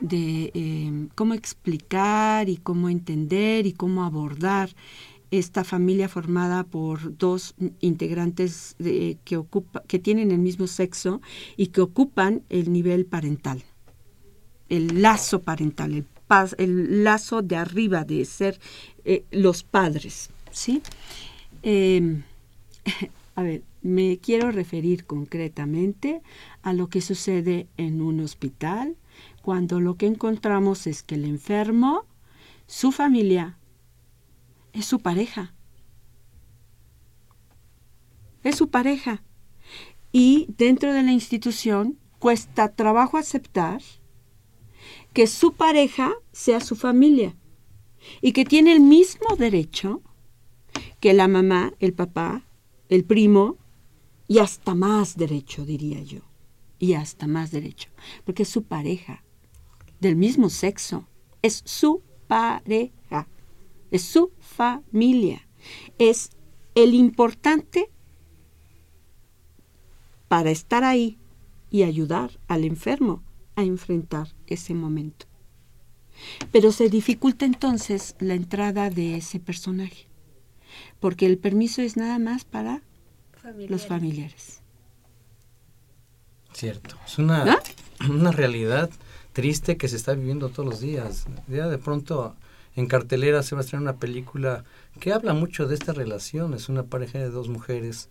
[0.00, 4.70] de eh, cómo explicar y cómo entender y cómo abordar
[5.30, 11.20] esta familia formada por dos integrantes de- que, ocupa, que tienen el mismo sexo
[11.56, 13.62] y que ocupan el nivel parental,
[14.68, 16.04] el lazo parental, el,
[16.58, 18.60] el lazo de arriba de ser
[19.04, 20.82] eh, los padres, ¿sí?
[21.62, 22.22] Eh,
[23.34, 26.22] a ver, me quiero referir concretamente
[26.62, 28.96] a lo que sucede en un hospital
[29.42, 32.04] cuando lo que encontramos es que el enfermo,
[32.66, 33.56] su familia,
[34.72, 35.52] es su pareja.
[38.44, 39.22] Es su pareja.
[40.12, 43.80] Y dentro de la institución cuesta trabajo aceptar
[45.12, 47.36] que su pareja sea su familia
[48.20, 50.02] y que tiene el mismo derecho
[51.00, 52.44] que la mamá, el papá,
[52.88, 53.56] el primo
[54.28, 56.20] y hasta más derecho, diría yo.
[56.78, 57.90] Y hasta más derecho,
[58.24, 59.22] porque es su pareja,
[60.00, 61.06] del mismo sexo,
[61.42, 63.28] es su pareja,
[63.90, 65.46] es su familia,
[65.98, 66.30] es
[66.74, 67.90] el importante
[70.28, 71.18] para estar ahí
[71.70, 73.22] y ayudar al enfermo
[73.60, 75.26] a enfrentar ese momento.
[76.52, 80.06] Pero se dificulta entonces la entrada de ese personaje,
[80.98, 82.82] porque el permiso es nada más para
[83.68, 84.60] los familiares.
[86.52, 86.96] Cierto.
[87.06, 87.56] Es una, ¿No?
[88.08, 88.90] una realidad
[89.32, 91.26] triste que se está viviendo todos los días.
[91.48, 92.34] Ya de pronto
[92.76, 94.64] en cartelera se va a estrenar una película
[94.98, 96.54] que habla mucho de esta relación.
[96.54, 98.08] Es una pareja de dos mujeres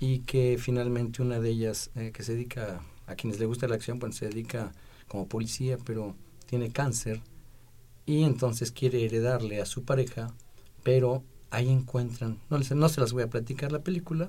[0.00, 3.74] y que finalmente una de ellas eh, que se dedica, a quienes le gusta la
[3.74, 4.72] acción, pues se dedica
[5.08, 6.14] como policía, pero
[6.46, 7.20] tiene cáncer
[8.06, 10.32] y entonces quiere heredarle a su pareja,
[10.82, 14.28] pero ahí encuentran, no, no se las voy a platicar la película,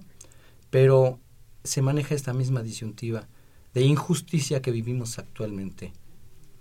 [0.70, 1.20] pero
[1.64, 3.28] se maneja esta misma disyuntiva
[3.74, 5.94] de injusticia que vivimos actualmente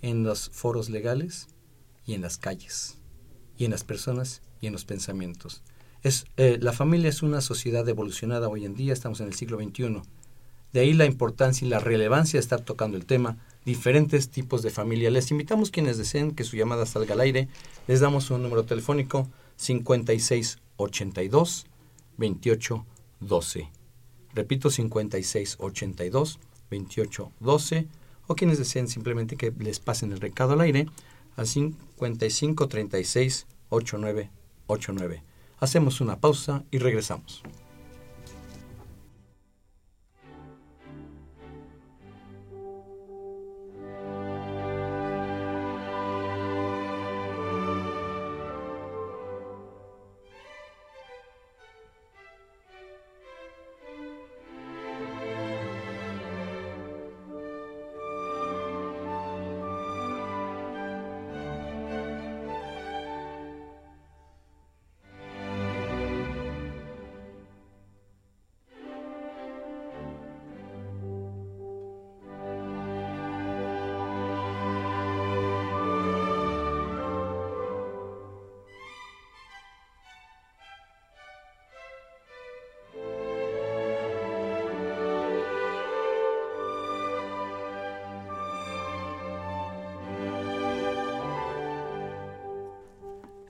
[0.03, 1.49] en los foros legales
[2.07, 2.99] y en las calles,
[3.57, 5.62] y en las personas y en los pensamientos.
[6.03, 9.59] Es, eh, la familia es una sociedad evolucionada hoy en día, estamos en el siglo
[9.59, 10.03] XXI.
[10.73, 14.71] De ahí la importancia y la relevancia de estar tocando el tema, diferentes tipos de
[14.71, 15.11] familia.
[15.11, 17.49] Les invitamos quienes deseen que su llamada salga al aire.
[17.87, 21.66] Les damos un número telefónico 5682
[22.19, 23.71] 2812.
[24.35, 26.39] Repito, 5682
[26.71, 27.89] 2812
[28.27, 30.87] o quienes deseen simplemente que les pasen el recado al aire
[31.37, 35.23] al 5536 8989.
[35.61, 37.43] Hacemos una pausa y regresamos.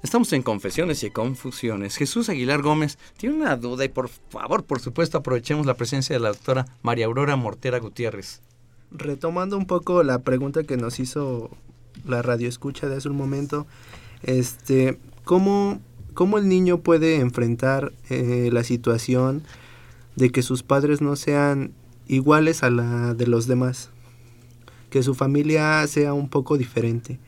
[0.08, 1.96] Estamos en Confesiones y Confusiones.
[1.96, 6.20] Jesús Aguilar Gómez tiene una duda y por favor, por supuesto, aprovechemos la presencia de
[6.20, 8.40] la doctora María Aurora Mortera Gutiérrez.
[8.90, 11.50] Retomando un poco la pregunta que nos hizo
[12.06, 13.66] la radio escucha de hace un momento,
[14.22, 15.78] este, ¿cómo,
[16.14, 19.42] cómo el niño puede enfrentar eh, la situación
[20.16, 21.74] de que sus padres no sean
[22.06, 23.90] iguales a la de los demás?
[24.88, 27.18] Que su familia sea un poco diferente.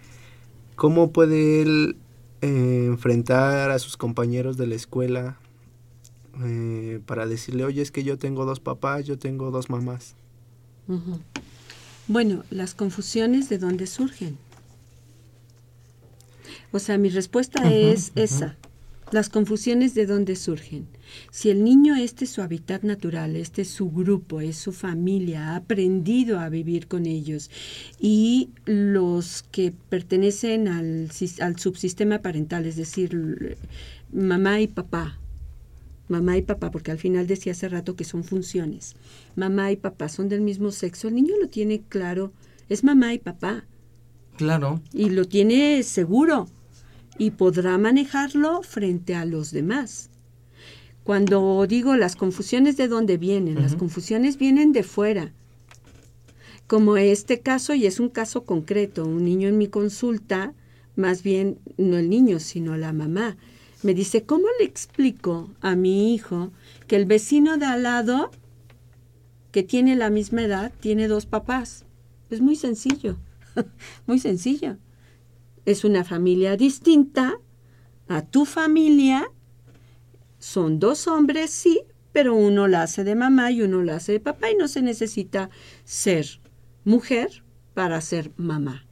[0.77, 1.99] ¿Cómo puede él
[2.43, 5.39] eh, enfrentar a sus compañeros de la escuela
[6.45, 10.15] eh, para decirle, oye, es que yo tengo dos papás, yo tengo dos mamás?
[12.09, 14.39] Bueno, las confusiones de dónde surgen.
[16.73, 18.57] O sea, mi respuesta es esa.
[19.11, 20.87] Las confusiones de dónde surgen.
[21.31, 25.51] Si el niño este es su hábitat natural, este es su grupo, es su familia,
[25.51, 27.51] ha aprendido a vivir con ellos
[27.99, 31.09] y los que pertenecen al,
[31.41, 33.57] al subsistema parental, es decir,
[34.13, 35.19] mamá y papá,
[36.09, 38.97] mamá y papá, porque al final decía hace rato que son funciones.
[39.37, 42.33] Mamá y papá son del mismo sexo, el niño lo tiene claro,
[42.69, 43.65] es mamá y papá
[44.37, 44.81] Claro.
[44.93, 46.49] y lo tiene seguro
[47.19, 50.09] y podrá manejarlo frente a los demás.
[51.11, 55.33] Cuando digo las confusiones de dónde vienen, las confusiones vienen de fuera.
[56.69, 60.55] Como este caso, y es un caso concreto, un niño en mi consulta,
[60.95, 63.37] más bien no el niño, sino la mamá,
[63.83, 66.53] me dice, ¿cómo le explico a mi hijo
[66.87, 68.31] que el vecino de al lado,
[69.51, 71.87] que tiene la misma edad, tiene dos papás?
[72.31, 73.17] Es muy sencillo,
[74.07, 74.77] muy sencillo.
[75.67, 77.37] Es una familia distinta
[78.07, 79.29] a tu familia.
[80.41, 81.83] Son dos hombres, sí,
[82.13, 84.83] pero uno la hace de mamá y uno la hace de papá y no se
[84.83, 85.49] necesita
[85.85, 86.41] ser
[86.85, 88.85] mujer para ser mamá,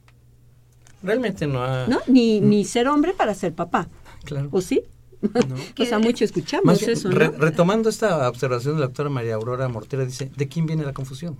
[1.03, 1.87] Realmente no ha...
[1.87, 1.99] ¿no?
[2.07, 3.89] Ni, ni ser hombre para ser papá,
[4.23, 4.49] Claro.
[4.51, 4.83] ¿o sí?
[5.79, 7.37] o sea, mucho escuchamos Más eso, re- ¿no?
[7.37, 11.37] retomando esta observación de la doctora María Aurora Mortera, dice, ¿de quién viene la confusión?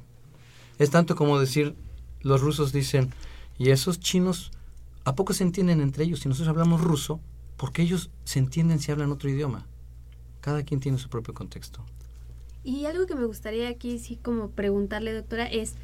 [0.80, 1.76] Es tanto como decir,
[2.22, 3.10] los rusos dicen,
[3.58, 4.52] ¿y esos chinos
[5.06, 6.20] a poco se entienden entre ellos?
[6.22, 7.20] Si nosotros hablamos ruso,
[7.58, 9.66] porque ellos se entienden si hablan otro idioma.
[10.42, 11.84] Cada quien tiene su propio contexto.
[12.64, 15.76] Y algo que me gustaría aquí sí como preguntarle, doctora, es,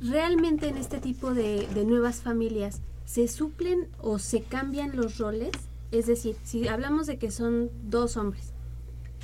[0.00, 5.50] ¿realmente en este tipo de, nuevas familias se suplen o se cambian los roles?
[5.90, 8.52] Es decir, si hablamos de que son dos hombres,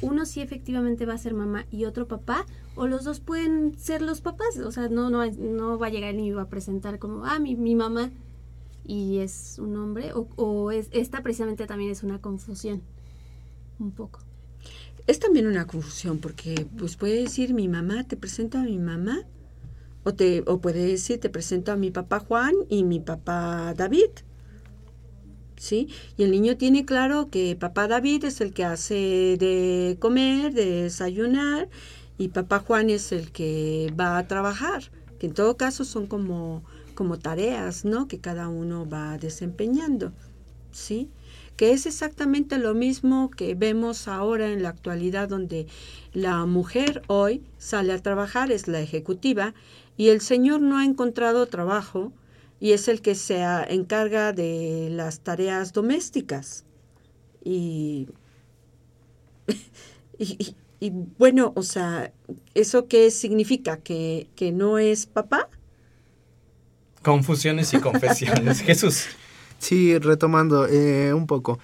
[0.02, 4.02] uno sí efectivamente va a ser mamá y otro papá, o los dos pueden ser
[4.02, 7.24] los papás, o sea, no, no, no va a llegar ni va a presentar como,
[7.24, 8.10] ah, mi, mi mamá,
[8.84, 12.82] y es un hombre, o, o es, esta precisamente también es una confusión,
[13.78, 14.20] un poco.
[15.09, 19.22] Es también una confusión porque pues puede decir mi mamá, te presento a mi mamá,
[20.04, 24.11] o, te, o puede decir te presento a mi papá Juan y mi papá David.
[25.56, 25.88] ¿Sí?
[26.18, 30.82] Y el niño tiene claro que papá David es el que hace de comer, de
[30.82, 31.70] desayunar,
[32.18, 36.62] y papá Juan es el que va a trabajar, que en todo caso son como,
[36.94, 38.09] como tareas, ¿no?
[38.09, 40.12] Que cada uno va desempeñando,
[40.70, 41.09] ¿sí?
[41.59, 45.66] Que es exactamente lo mismo que vemos ahora en la actualidad donde
[46.12, 49.54] la mujer hoy sale a trabajar, es la ejecutiva,
[49.96, 52.12] y el señor no ha encontrado trabajo
[52.61, 56.64] y es el que se encarga de las tareas domésticas.
[57.44, 58.09] Y-
[60.80, 62.12] y bueno, o sea,
[62.54, 63.78] ¿eso qué significa?
[63.78, 65.48] ¿Que, que no es papá?
[67.02, 68.61] Confusiones y confesiones.
[68.68, 69.06] Jesús.
[69.59, 71.59] Sí, retomando eh, un poco.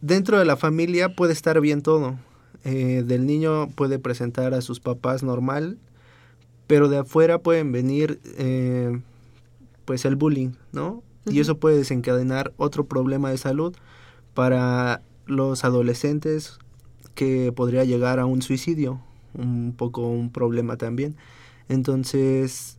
[0.00, 2.16] Dentro de la familia puede estar bien todo.
[2.64, 5.78] Eh, del niño puede presentar a sus papás normal,
[6.66, 9.00] pero de afuera pueden venir eh,
[9.84, 11.02] pues el bullying, ¿no?
[11.26, 13.74] Y eso puede desencadenar otro problema de salud
[14.34, 16.58] para los adolescentes
[17.14, 19.00] que podría llegar a un suicidio,
[19.34, 21.16] un poco un problema también.
[21.68, 22.77] Entonces,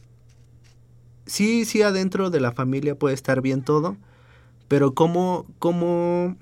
[1.29, 3.95] sí, sí, adentro de la familia puede estar bien todo,
[4.67, 6.35] pero cómo, cómo,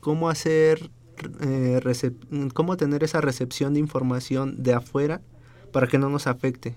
[0.00, 0.90] cómo hacer,
[1.40, 1.80] eh,
[2.54, 5.20] cómo tener esa recepción de información de afuera
[5.72, 6.74] para que no nos afecte.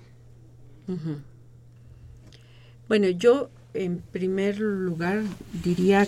[2.87, 5.23] Bueno, yo en primer lugar
[5.63, 6.07] diría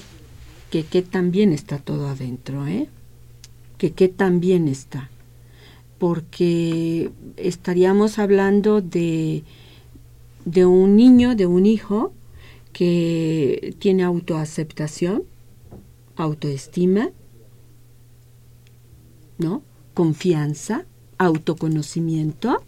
[0.70, 2.90] que qué tan bien está todo adentro, ¿eh?
[3.78, 5.10] Que qué tan bien está.
[5.98, 9.44] Porque estaríamos hablando de,
[10.48, 12.14] de un niño, de un hijo
[12.72, 15.24] que tiene autoaceptación,
[16.16, 17.10] autoestima,
[19.38, 19.62] ¿no?
[19.94, 20.86] Confianza,
[21.18, 22.64] autoconocimiento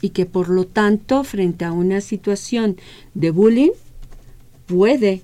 [0.00, 2.76] y que por lo tanto frente a una situación
[3.14, 3.70] de bullying
[4.66, 5.22] puede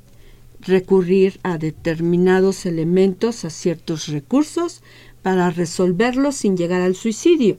[0.60, 4.82] recurrir a determinados elementos, a ciertos recursos,
[5.22, 7.58] para resolverlos sin llegar al suicidio.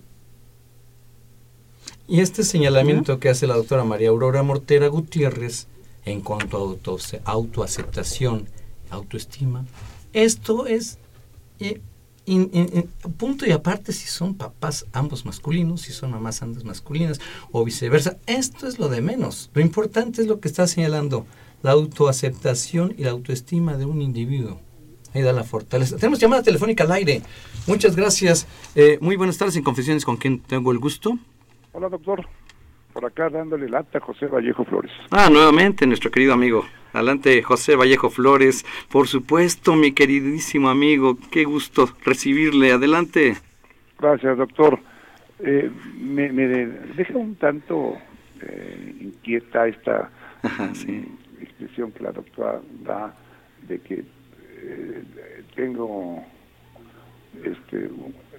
[2.07, 5.67] Y este señalamiento que hace la doctora María Aurora Mortera Gutiérrez
[6.05, 8.47] en cuanto a auto, autoaceptación,
[8.89, 9.65] autoestima,
[10.11, 10.99] esto es
[11.59, 11.81] eh,
[13.17, 17.19] punto y aparte si son papás ambos masculinos, si son mamás ambas masculinas
[17.51, 18.17] o viceversa.
[18.27, 19.49] Esto es lo de menos.
[19.53, 21.25] Lo importante es lo que está señalando,
[21.61, 24.59] la autoaceptación y la autoestima de un individuo.
[25.13, 25.97] Ahí da la fortaleza.
[25.97, 27.21] Tenemos llamada telefónica al aire.
[27.67, 28.47] Muchas gracias.
[28.75, 31.17] Eh, muy buenas tardes en Confesiones con quien tengo el gusto.
[31.75, 32.23] Hola doctor,
[32.93, 34.91] por acá dándole lata a José Vallejo Flores.
[35.09, 36.63] Ah, nuevamente nuestro querido amigo.
[36.93, 38.63] Adelante, José Vallejo Flores.
[38.91, 41.17] Por supuesto, mi queridísimo amigo.
[41.31, 42.71] Qué gusto recibirle.
[42.73, 43.37] Adelante.
[43.97, 44.77] Gracias, doctor.
[45.39, 47.97] Eh, me, deja un tanto
[48.39, 50.11] eh, inquieta esta
[51.41, 53.15] expresión que la doctora da
[53.67, 54.03] de que
[54.61, 55.03] eh,
[55.55, 56.23] tengo,
[57.43, 57.89] este,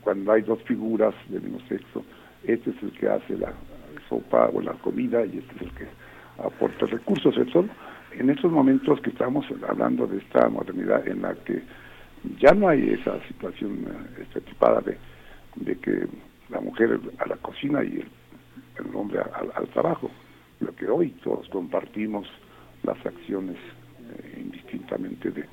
[0.02, 2.04] cuando hay dos figuras del mismo sexo,
[2.46, 3.52] este es el que hace la
[4.08, 5.86] sopa o la comida y este es el que
[6.38, 7.36] aporta recursos.
[7.36, 7.66] Eso
[8.12, 11.62] en estos momentos que estamos hablando de esta modernidad en la que
[12.38, 14.96] ya no hay esa situación eh, estereotipada de,
[15.56, 16.06] de que
[16.50, 18.04] la mujer a la cocina y
[18.78, 20.10] el, hombre al, trabajo,
[20.60, 22.26] lo que hoy todos compartimos
[22.82, 25.44] las acciones eh, indistintamente de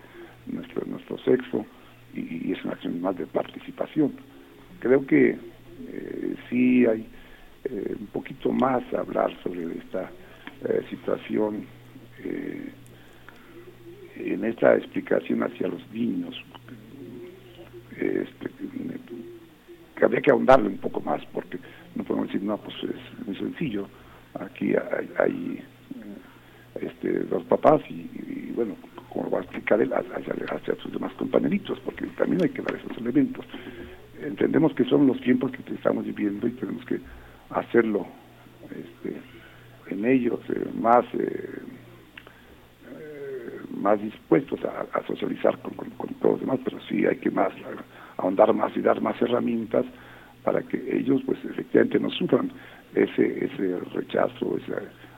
[0.47, 1.65] nuestro, nuestro sexo
[2.13, 4.13] y, es una acción más de participación.
[4.79, 5.37] Creo que
[5.89, 7.07] eh, sí hay
[7.69, 10.09] un poquito más a hablar sobre esta
[10.89, 11.65] situación
[12.23, 12.71] eh,
[14.15, 16.35] en esta explicación hacia los niños,
[17.97, 18.49] este,
[19.95, 21.57] que habría que ahondarle un poco más, porque
[21.95, 23.87] no podemos decir, no, pues es muy sencillo,
[24.35, 24.73] aquí
[25.17, 25.63] hay,
[25.95, 26.15] eh,
[26.81, 28.75] este, dos papás y, bueno,
[29.09, 32.75] como lo va a explicar él, hacia, sus demás compañeritos, porque también hay que dar
[32.75, 33.45] esos elementos.
[34.21, 36.99] Entendemos que son los tiempos que estamos viviendo y tenemos que
[37.49, 38.05] hacerlo
[38.69, 39.17] este,
[39.93, 41.05] en ellos eh, más
[43.81, 45.73] más dispuestos a, socializar con,
[46.19, 47.51] todos los demás, pero sí hay que más
[48.17, 49.85] ahondar más y dar más herramientas
[50.43, 52.51] para que ellos pues efectivamente no sufran
[52.93, 54.73] ese ese rechazo, ese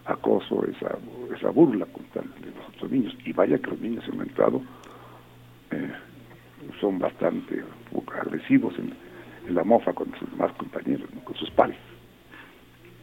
[0.06, 0.97] acoso, esa,
[1.36, 3.16] esa burla constante de los otros niños.
[3.26, 4.62] Y vaya que los niños en entrado
[5.72, 5.91] eh,
[6.80, 7.64] son bastante
[8.22, 8.93] agresivos en,
[9.53, 11.76] la mofa con sus demás compañeros, con sus pares.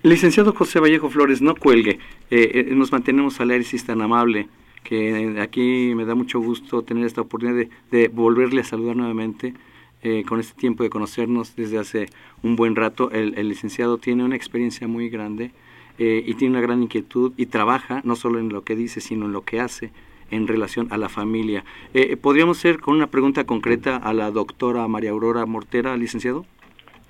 [0.03, 1.99] Licenciado José Vallejo Flores, no cuelgue.
[2.31, 4.49] Eh, eh, nos mantenemos al aire si es tan amable
[4.83, 9.55] que aquí me da mucho gusto tener esta oportunidad de, volverle a saludar nuevamente
[10.03, 12.07] eh, con este tiempo de conocernos desde hace
[12.43, 13.11] un buen rato.
[13.11, 15.53] El, licenciado tiene una experiencia muy grande
[15.99, 19.27] eh, y tiene una gran inquietud y trabaja no solo en lo que dice, sino
[19.27, 19.93] en lo que hace
[20.31, 21.65] en relación a la familia.
[21.95, 26.47] Eh, ¿Podríamos ser con una pregunta concreta a la doctora María Aurora Mortera, licenciado?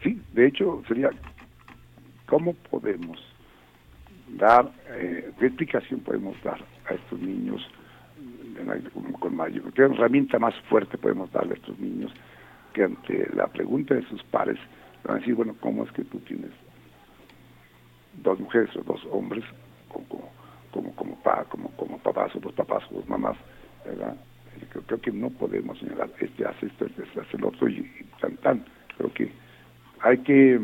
[0.03, 1.11] Sí, de hecho sería,
[2.27, 3.19] ¿cómo podemos
[4.29, 4.71] dar,
[5.39, 7.67] qué explicación podemos dar a estos niños
[9.19, 12.13] con mayor, qué herramienta más fuerte podemos darle a estos niños
[12.73, 14.59] que ante la pregunta de sus pares
[15.05, 16.51] van a decir, bueno, ¿cómo es que tú tienes
[18.23, 19.45] dos mujeres o dos hombres
[19.89, 20.31] como,
[20.71, 23.37] como, como, pa, como, como papás o dos papás o dos mamás,
[23.85, 24.17] ¿verdad?
[24.87, 27.91] Creo, que no podemos señalar, este hace esto, este hace el otro y,
[28.21, 28.65] tan tan.
[28.97, 29.33] Creo que
[30.01, 30.61] hay que eh,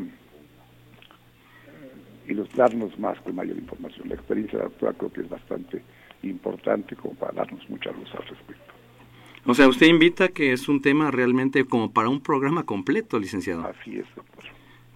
[2.29, 4.09] ilustrarnos más con mayor información.
[4.09, 5.83] La experiencia de la doctora creo que es bastante
[6.23, 8.75] importante como para darnos mucha luz al respecto.
[9.47, 13.65] O sea, usted invita que es un tema realmente como para un programa completo, licenciado.
[13.65, 14.45] Así es, doctor.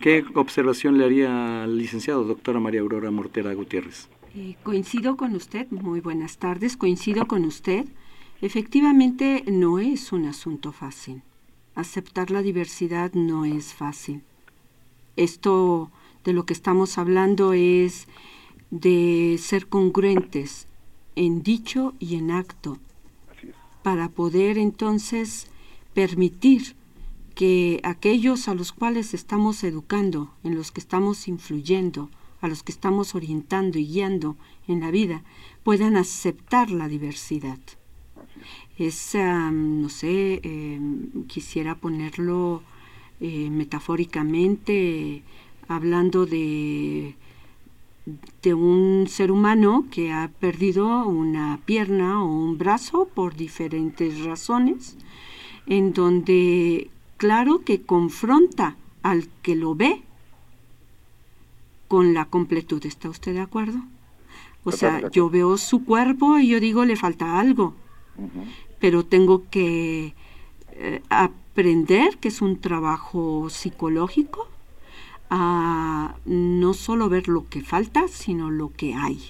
[0.00, 4.08] ¿Qué observación le haría al licenciado, doctora María Aurora Mortera Gutiérrez?
[4.32, 7.86] Eh, coincido con usted, muy buenas tardes, coincido con usted.
[8.40, 11.22] Efectivamente, no es un asunto fácil.
[11.74, 14.22] Aceptar la diversidad no es fácil.
[15.16, 15.90] Esto
[16.22, 18.06] de lo que estamos hablando es
[18.70, 20.68] de ser congruentes
[21.16, 22.78] en dicho y en acto,
[23.82, 25.48] para poder entonces
[25.92, 26.76] permitir
[27.34, 32.10] que aquellos a los cuales estamos educando, en los que estamos influyendo,
[32.40, 34.36] a los que estamos orientando y guiando
[34.66, 35.22] en la vida,
[35.62, 37.58] puedan aceptar la diversidad.
[38.78, 42.62] Es, no sé, em, quisiera ponerlo
[43.20, 45.22] eh, metafóricamente,
[45.68, 47.14] hablando de
[48.42, 54.96] de un ser humano que ha perdido una pierna o un brazo por diferentes razones,
[55.66, 60.02] en donde claro que confronta al que lo ve
[61.90, 62.86] con la completud.
[62.86, 63.80] ¿Está usted de acuerdo?
[64.62, 67.74] O sea, yo veo su cuerpo y yo digo, le falta algo.
[68.78, 70.14] pero tengo que
[70.70, 74.46] eh, aprender que es un trabajo psicológico,
[75.30, 79.20] a no solo ver lo que falta, sino lo que hay.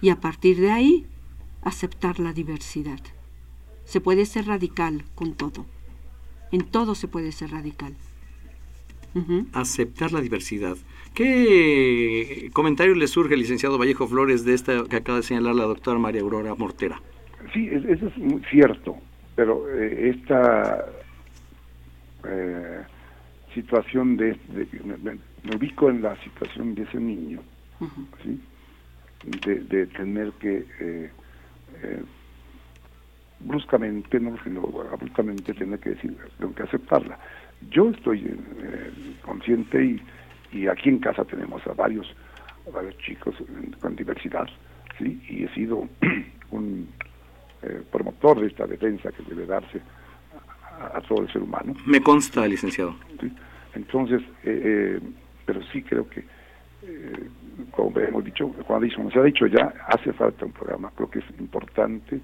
[0.00, 1.06] Y a partir de ahí,
[1.62, 3.00] aceptar la diversidad.
[3.84, 5.66] Se puede ser radical con todo.
[6.50, 7.94] En todo se puede ser radical.
[9.52, 10.76] Aceptar la diversidad.
[11.14, 15.98] ¿Qué comentario le surge, licenciado Vallejo Flores, de esta que acaba de señalar la doctora
[15.98, 17.00] María Aurora Mortera?
[17.52, 18.96] Sí, eso es muy cierto,
[19.36, 20.86] pero eh, esta
[22.26, 22.80] eh,
[23.54, 24.38] situación de,
[25.02, 27.40] me, ubico en la situación de ese niño,
[28.22, 28.40] ¿sí?
[29.44, 31.10] de, tener que eh,
[33.40, 37.18] bruscamente, no sino abruptamente tener que decir, tengo que aceptarla.
[37.70, 38.36] Yo estoy
[39.22, 40.02] consciente y
[40.52, 42.06] y aquí en casa tenemos a varios,
[42.72, 43.34] varios chicos
[43.80, 44.46] con diversidad,
[44.98, 45.20] ¿sí?
[45.28, 45.88] y he sido
[46.50, 46.88] un
[47.62, 49.80] eh, promotor de esta defensa que debe darse
[50.94, 51.74] a, todo el ser humano.
[51.86, 52.94] Me consta, licenciado.
[53.74, 55.00] Entonces, eh, eh,
[55.46, 56.24] pero sí creo que,
[57.70, 60.90] como hemos dicho, cuando se ha dicho ya, hace falta un programa.
[60.94, 62.20] Creo que es importante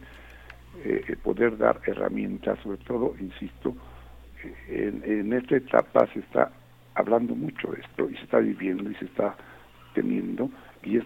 [1.23, 3.75] poder dar herramientas, sobre todo, insisto,
[4.69, 6.51] en, en esta etapa se está
[6.95, 9.37] hablando mucho de esto y se está viviendo y se está
[9.95, 10.51] teniendo
[10.83, 11.05] y es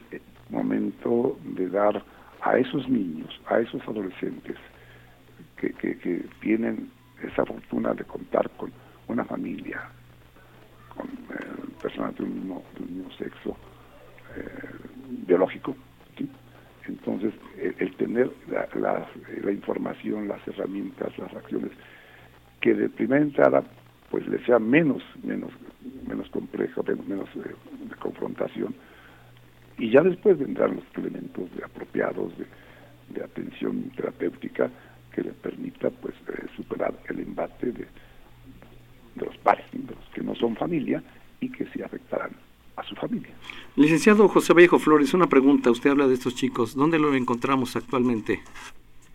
[0.51, 2.03] momento de dar
[2.43, 4.57] a esos niños, a esos adolescentes
[5.57, 6.91] que, tienen
[7.23, 8.73] esa fortuna de contar con
[9.07, 9.81] una familia,
[10.89, 12.63] con eh, personas de un mismo,
[13.17, 13.57] sexo
[14.37, 14.69] eh,
[15.27, 15.77] biológico.
[16.89, 21.71] Entonces, el, tener la, la, información, las herramientas, las acciones,
[22.63, 23.63] que de primera entrada
[24.11, 25.51] pues le sea menos menos
[26.09, 27.55] menos compleja, menos, menos eh,
[27.91, 28.75] de confrontación
[29.77, 32.47] y ya después vendrán los elementos apropiados de,
[33.23, 34.71] atención terapéutica
[35.15, 37.87] que le permita pues eh, superar el embate de,
[39.15, 41.03] de los pares, de los que no son familia
[41.41, 42.31] y que sí afectarán
[42.77, 43.33] a su familia.
[43.77, 45.71] Licenciado José Vallejo Flores, una pregunta.
[45.71, 46.75] Usted habla de estos chicos.
[46.75, 48.41] ¿Dónde lo encontramos actualmente?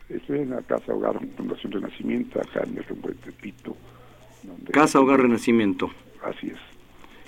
[0.09, 3.75] Estoy en la Casa Hogar Fundación Renacimiento, acá en el rumbo de Tepito,
[4.71, 5.89] Casa Hogar Renacimiento.
[6.23, 6.77] Así es.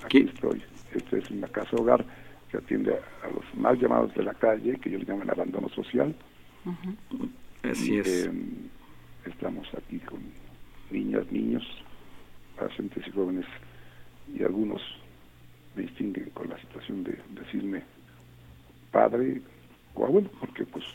[0.04, 0.62] Aquí estoy.
[0.94, 2.06] Esta es una casa hogar
[2.50, 5.70] que atiende a, los más llamados de la calle, que yo le llamo el abandono
[5.70, 6.16] social.
[7.64, 8.26] Así es.
[8.26, 8.70] Em,
[9.26, 10.20] estamos aquí con
[10.90, 11.64] niñas, niños,
[12.58, 13.46] adolescentes y jóvenes,
[14.34, 14.82] y algunos
[15.76, 17.84] me distinguen con la situación de decirme
[18.92, 19.42] padre
[19.96, 20.86] o abuelo, porque pues...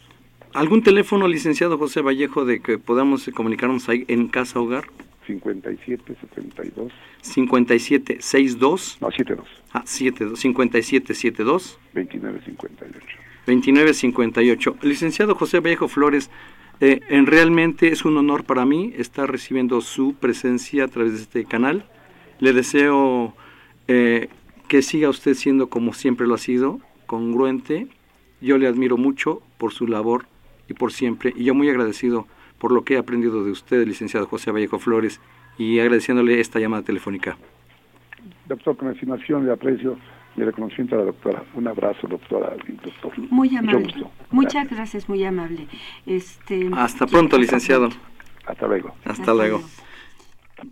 [0.55, 4.85] ¿Algún teléfono, licenciado José Vallejo, de que podamos comunicarnos ahí en Casa Hogar?
[5.27, 6.93] 57 72
[7.23, 13.07] 57 62 no 72 ah 72 57 72 29 58
[13.47, 16.31] 29 58 licenciado José Vallejo Flores
[16.81, 21.23] eh, en realmente es un honor para mí estar recibiendo su presencia a través de
[21.23, 21.87] este canal.
[22.41, 23.35] Le deseo
[23.89, 24.29] eh,
[24.69, 27.87] que siga usted siendo como siempre lo ha sido congruente.
[28.41, 30.27] Yo le admiro mucho por su labor
[30.69, 32.27] y por siempre y yo muy agradecido
[32.59, 35.21] por lo que he aprendido de usted, licenciado José Vallejo Flores,
[35.59, 37.37] y agradeciéndole esta llamada telefónica.
[38.47, 39.99] Doctor, con estimación y aprecio
[40.37, 41.45] y reconocimiento a la doctora.
[41.55, 43.13] Un abrazo, doctora doctor.
[43.31, 44.07] Muy amable.
[44.31, 45.67] Muchas gracias, muy amable.
[46.07, 47.89] Este, Hasta pronto, licenciado.
[48.47, 48.95] Hasta luego.
[49.05, 49.63] Hasta, luego.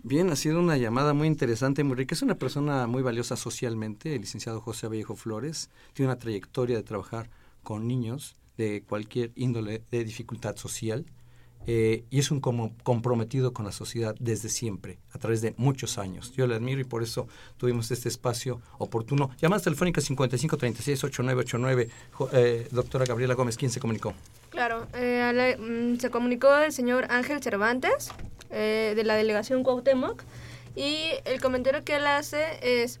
[0.03, 2.13] Bien, ha sido una llamada muy interesante, muy rica.
[2.13, 5.71] Es una persona muy valiosa socialmente, el licenciado José Vallejo Flores.
[5.93, 7.29] Tiene una trayectoria de trabajar
[7.63, 11.05] con niños de cualquier índole de dificultad social
[11.65, 15.97] eh, y es un como comprometido con la sociedad desde siempre, a través de muchos
[15.97, 16.33] años.
[16.35, 17.27] Yo le admiro y por eso
[17.57, 19.31] tuvimos este espacio oportuno.
[19.41, 21.89] Llamadas telefónicas 55 36 8989.
[22.33, 24.13] Eh, doctora Gabriela Gómez, ¿quién se comunicó?
[24.49, 28.11] Claro, eh, mm, se comunicó el señor Ángel Cervantes
[28.49, 30.21] de la delegación Cuauhtémoc
[30.75, 32.99] y el comentario que él hace es,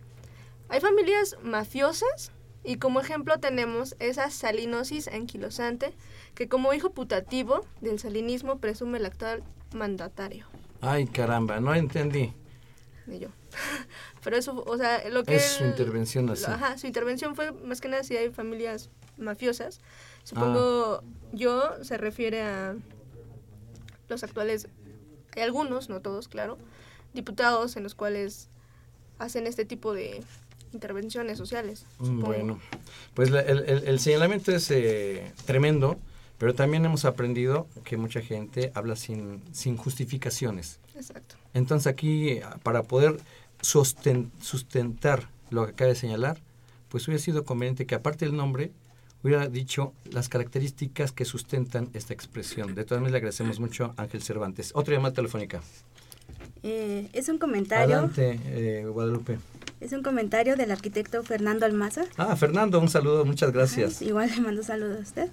[0.67, 2.31] hay familias mafiosas
[2.63, 5.93] y como ejemplo tenemos esa salinosis anquilosante
[6.35, 9.43] que como hijo putativo del salinismo presume el actual
[9.73, 10.45] mandatario.
[10.81, 12.33] Ay, caramba, no entendí.
[13.05, 13.29] Ni yo.
[14.23, 15.35] Pero eso, o sea, lo que...
[15.35, 16.45] Es su intervención así.
[16.47, 19.81] Ajá, su intervención fue más que nada si hay familias mafiosas.
[20.23, 21.03] Supongo ah.
[21.33, 22.75] yo se refiere a
[24.09, 24.67] los actuales,
[25.35, 26.57] hay algunos, no todos, claro,
[27.13, 28.49] diputados en los cuales
[29.19, 30.23] hacen este tipo de
[30.73, 31.85] intervenciones sociales.
[31.99, 32.59] Bueno,
[33.13, 35.97] pues el, el, señalamiento es eh, tremendo
[36.43, 40.79] pero también hemos aprendido que mucha gente habla sin, sin justificaciones.
[40.93, 41.35] Exacto.
[41.53, 43.17] Entonces aquí, para poder
[43.61, 46.41] sustentar lo que acaba de señalar,
[46.89, 48.71] pues hubiera sido conveniente que aparte del nombre
[49.23, 52.75] hubiera dicho las características que sustentan esta expresión.
[52.75, 54.71] De todas maneras, le agradecemos mucho a Ángel Cervantes.
[54.75, 55.61] Otra llamada telefónica.
[56.63, 57.97] Eh, es un comentario.
[57.97, 59.37] Adelante, eh, Guadalupe.
[59.81, 62.05] Es un comentario del arquitecto Fernando Almaza.
[62.15, 64.01] Ah, Fernando, un saludo, muchas gracias.
[64.01, 65.29] Ay, igual le mando saludos a usted.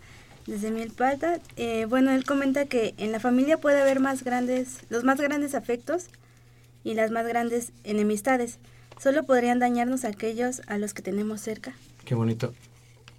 [0.46, 5.04] Desde Milpalta, eh, bueno, él comenta que en la familia puede haber más grandes, los
[5.04, 6.06] más grandes afectos
[6.82, 8.58] y las más grandes enemistades.
[8.98, 11.74] Solo podrían dañarnos aquellos a los que tenemos cerca.
[12.04, 12.52] Qué bonito.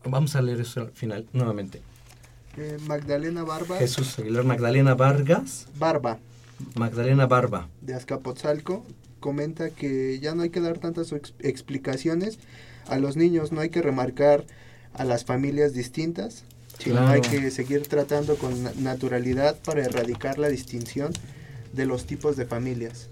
[0.04, 1.82] Vamos a leer eso al final, nuevamente.
[2.58, 3.78] Eh, Magdalena Barba.
[3.78, 5.68] Jesús Aguilar, Magdalena Vargas.
[5.78, 6.20] Barba.
[6.76, 7.70] Magdalena Barba.
[7.82, 8.86] De Azcapotzalco
[9.20, 12.40] comenta que ya no hay que dar tantas ex- explicaciones
[12.88, 14.46] a los niños, no hay que remarcar
[14.94, 16.44] a las familias distintas,
[16.80, 17.12] sino Claro.
[17.12, 21.12] hay que seguir tratando con na- naturalidad para erradicar la distinción
[21.74, 23.08] de los tipos de familias.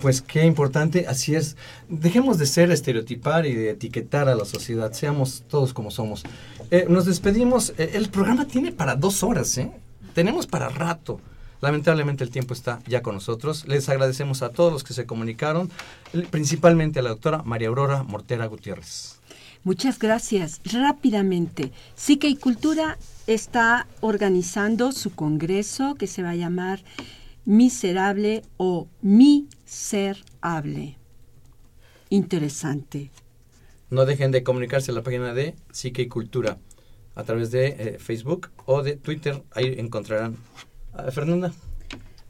[0.00, 1.56] Pues qué importante, así es.
[1.88, 6.24] Dejemos de ser estereotipar y de etiquetar a la sociedad, seamos todos como somos.
[6.70, 9.70] Eh, nos despedimos, Eh, el programa tiene para dos horas, ¿eh?
[10.14, 11.20] Tenemos para rato.
[11.60, 13.66] Lamentablemente el tiempo está ya con nosotros.
[13.66, 15.70] Les agradecemos a todos los que se comunicaron,
[16.30, 19.20] principalmente a la doctora María Aurora Mortera Gutiérrez.
[19.64, 20.60] Muchas gracias.
[20.64, 26.84] Rápidamente, Psique y Cultura está organizando su congreso que se va a llamar
[27.44, 30.98] Miserable o Mi Ser Hable.
[32.10, 33.10] Interesante.
[33.90, 36.58] No dejen de comunicarse a la página de Psique y Cultura
[37.16, 39.42] a través de eh, Facebook o de Twitter.
[39.52, 40.36] Ahí encontrarán.
[41.10, 41.52] Fernanda.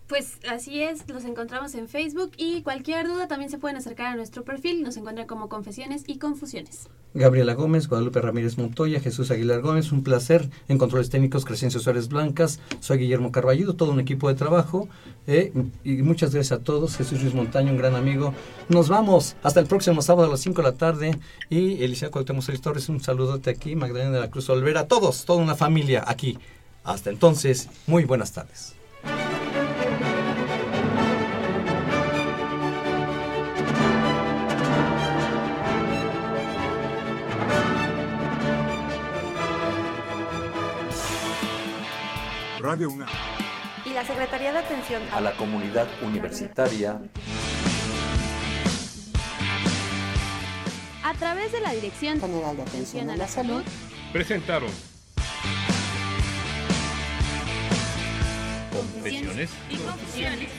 [0.08, 4.14] Pues así es, los encontramos en Facebook y cualquier duda también se pueden acercar a
[4.14, 6.88] nuestro perfil, nos encuentran como Confesiones y Confusiones.
[7.12, 10.48] Gabriela Gómez, Guadalupe Ramírez Montoya, Jesús Aguilar Gómez, un placer.
[10.68, 14.88] En controles técnicos, Crescencio Suárez Blancas, soy Guillermo Carballido, todo un equipo de trabajo.
[15.26, 15.52] eh,
[15.82, 16.96] y muchas gracias a todos.
[16.96, 18.32] Jesús Luis Montaño, un gran amigo.
[18.68, 21.18] Nos vamos hasta el próximo sábado a las 5 de la tarde.
[21.50, 23.74] Y Eliseo Cuauhtémoc Torres, un saludote aquí.
[23.74, 26.38] Magdalena de la Cruz Olvera, todos, toda una familia aquí.
[26.86, 28.76] Hasta entonces, muy buenas tardes.
[42.60, 43.08] Radio UNAM.
[43.84, 47.00] Y la Secretaría de Atención a la comunidad universitaria
[51.02, 53.62] A través de la Dirección General de Atención a la Salud
[54.12, 54.70] Presentaron
[58.76, 60.50] Confesiones y Confusiones.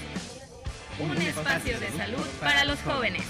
[1.00, 3.24] Un espacio de salud para los jóvenes.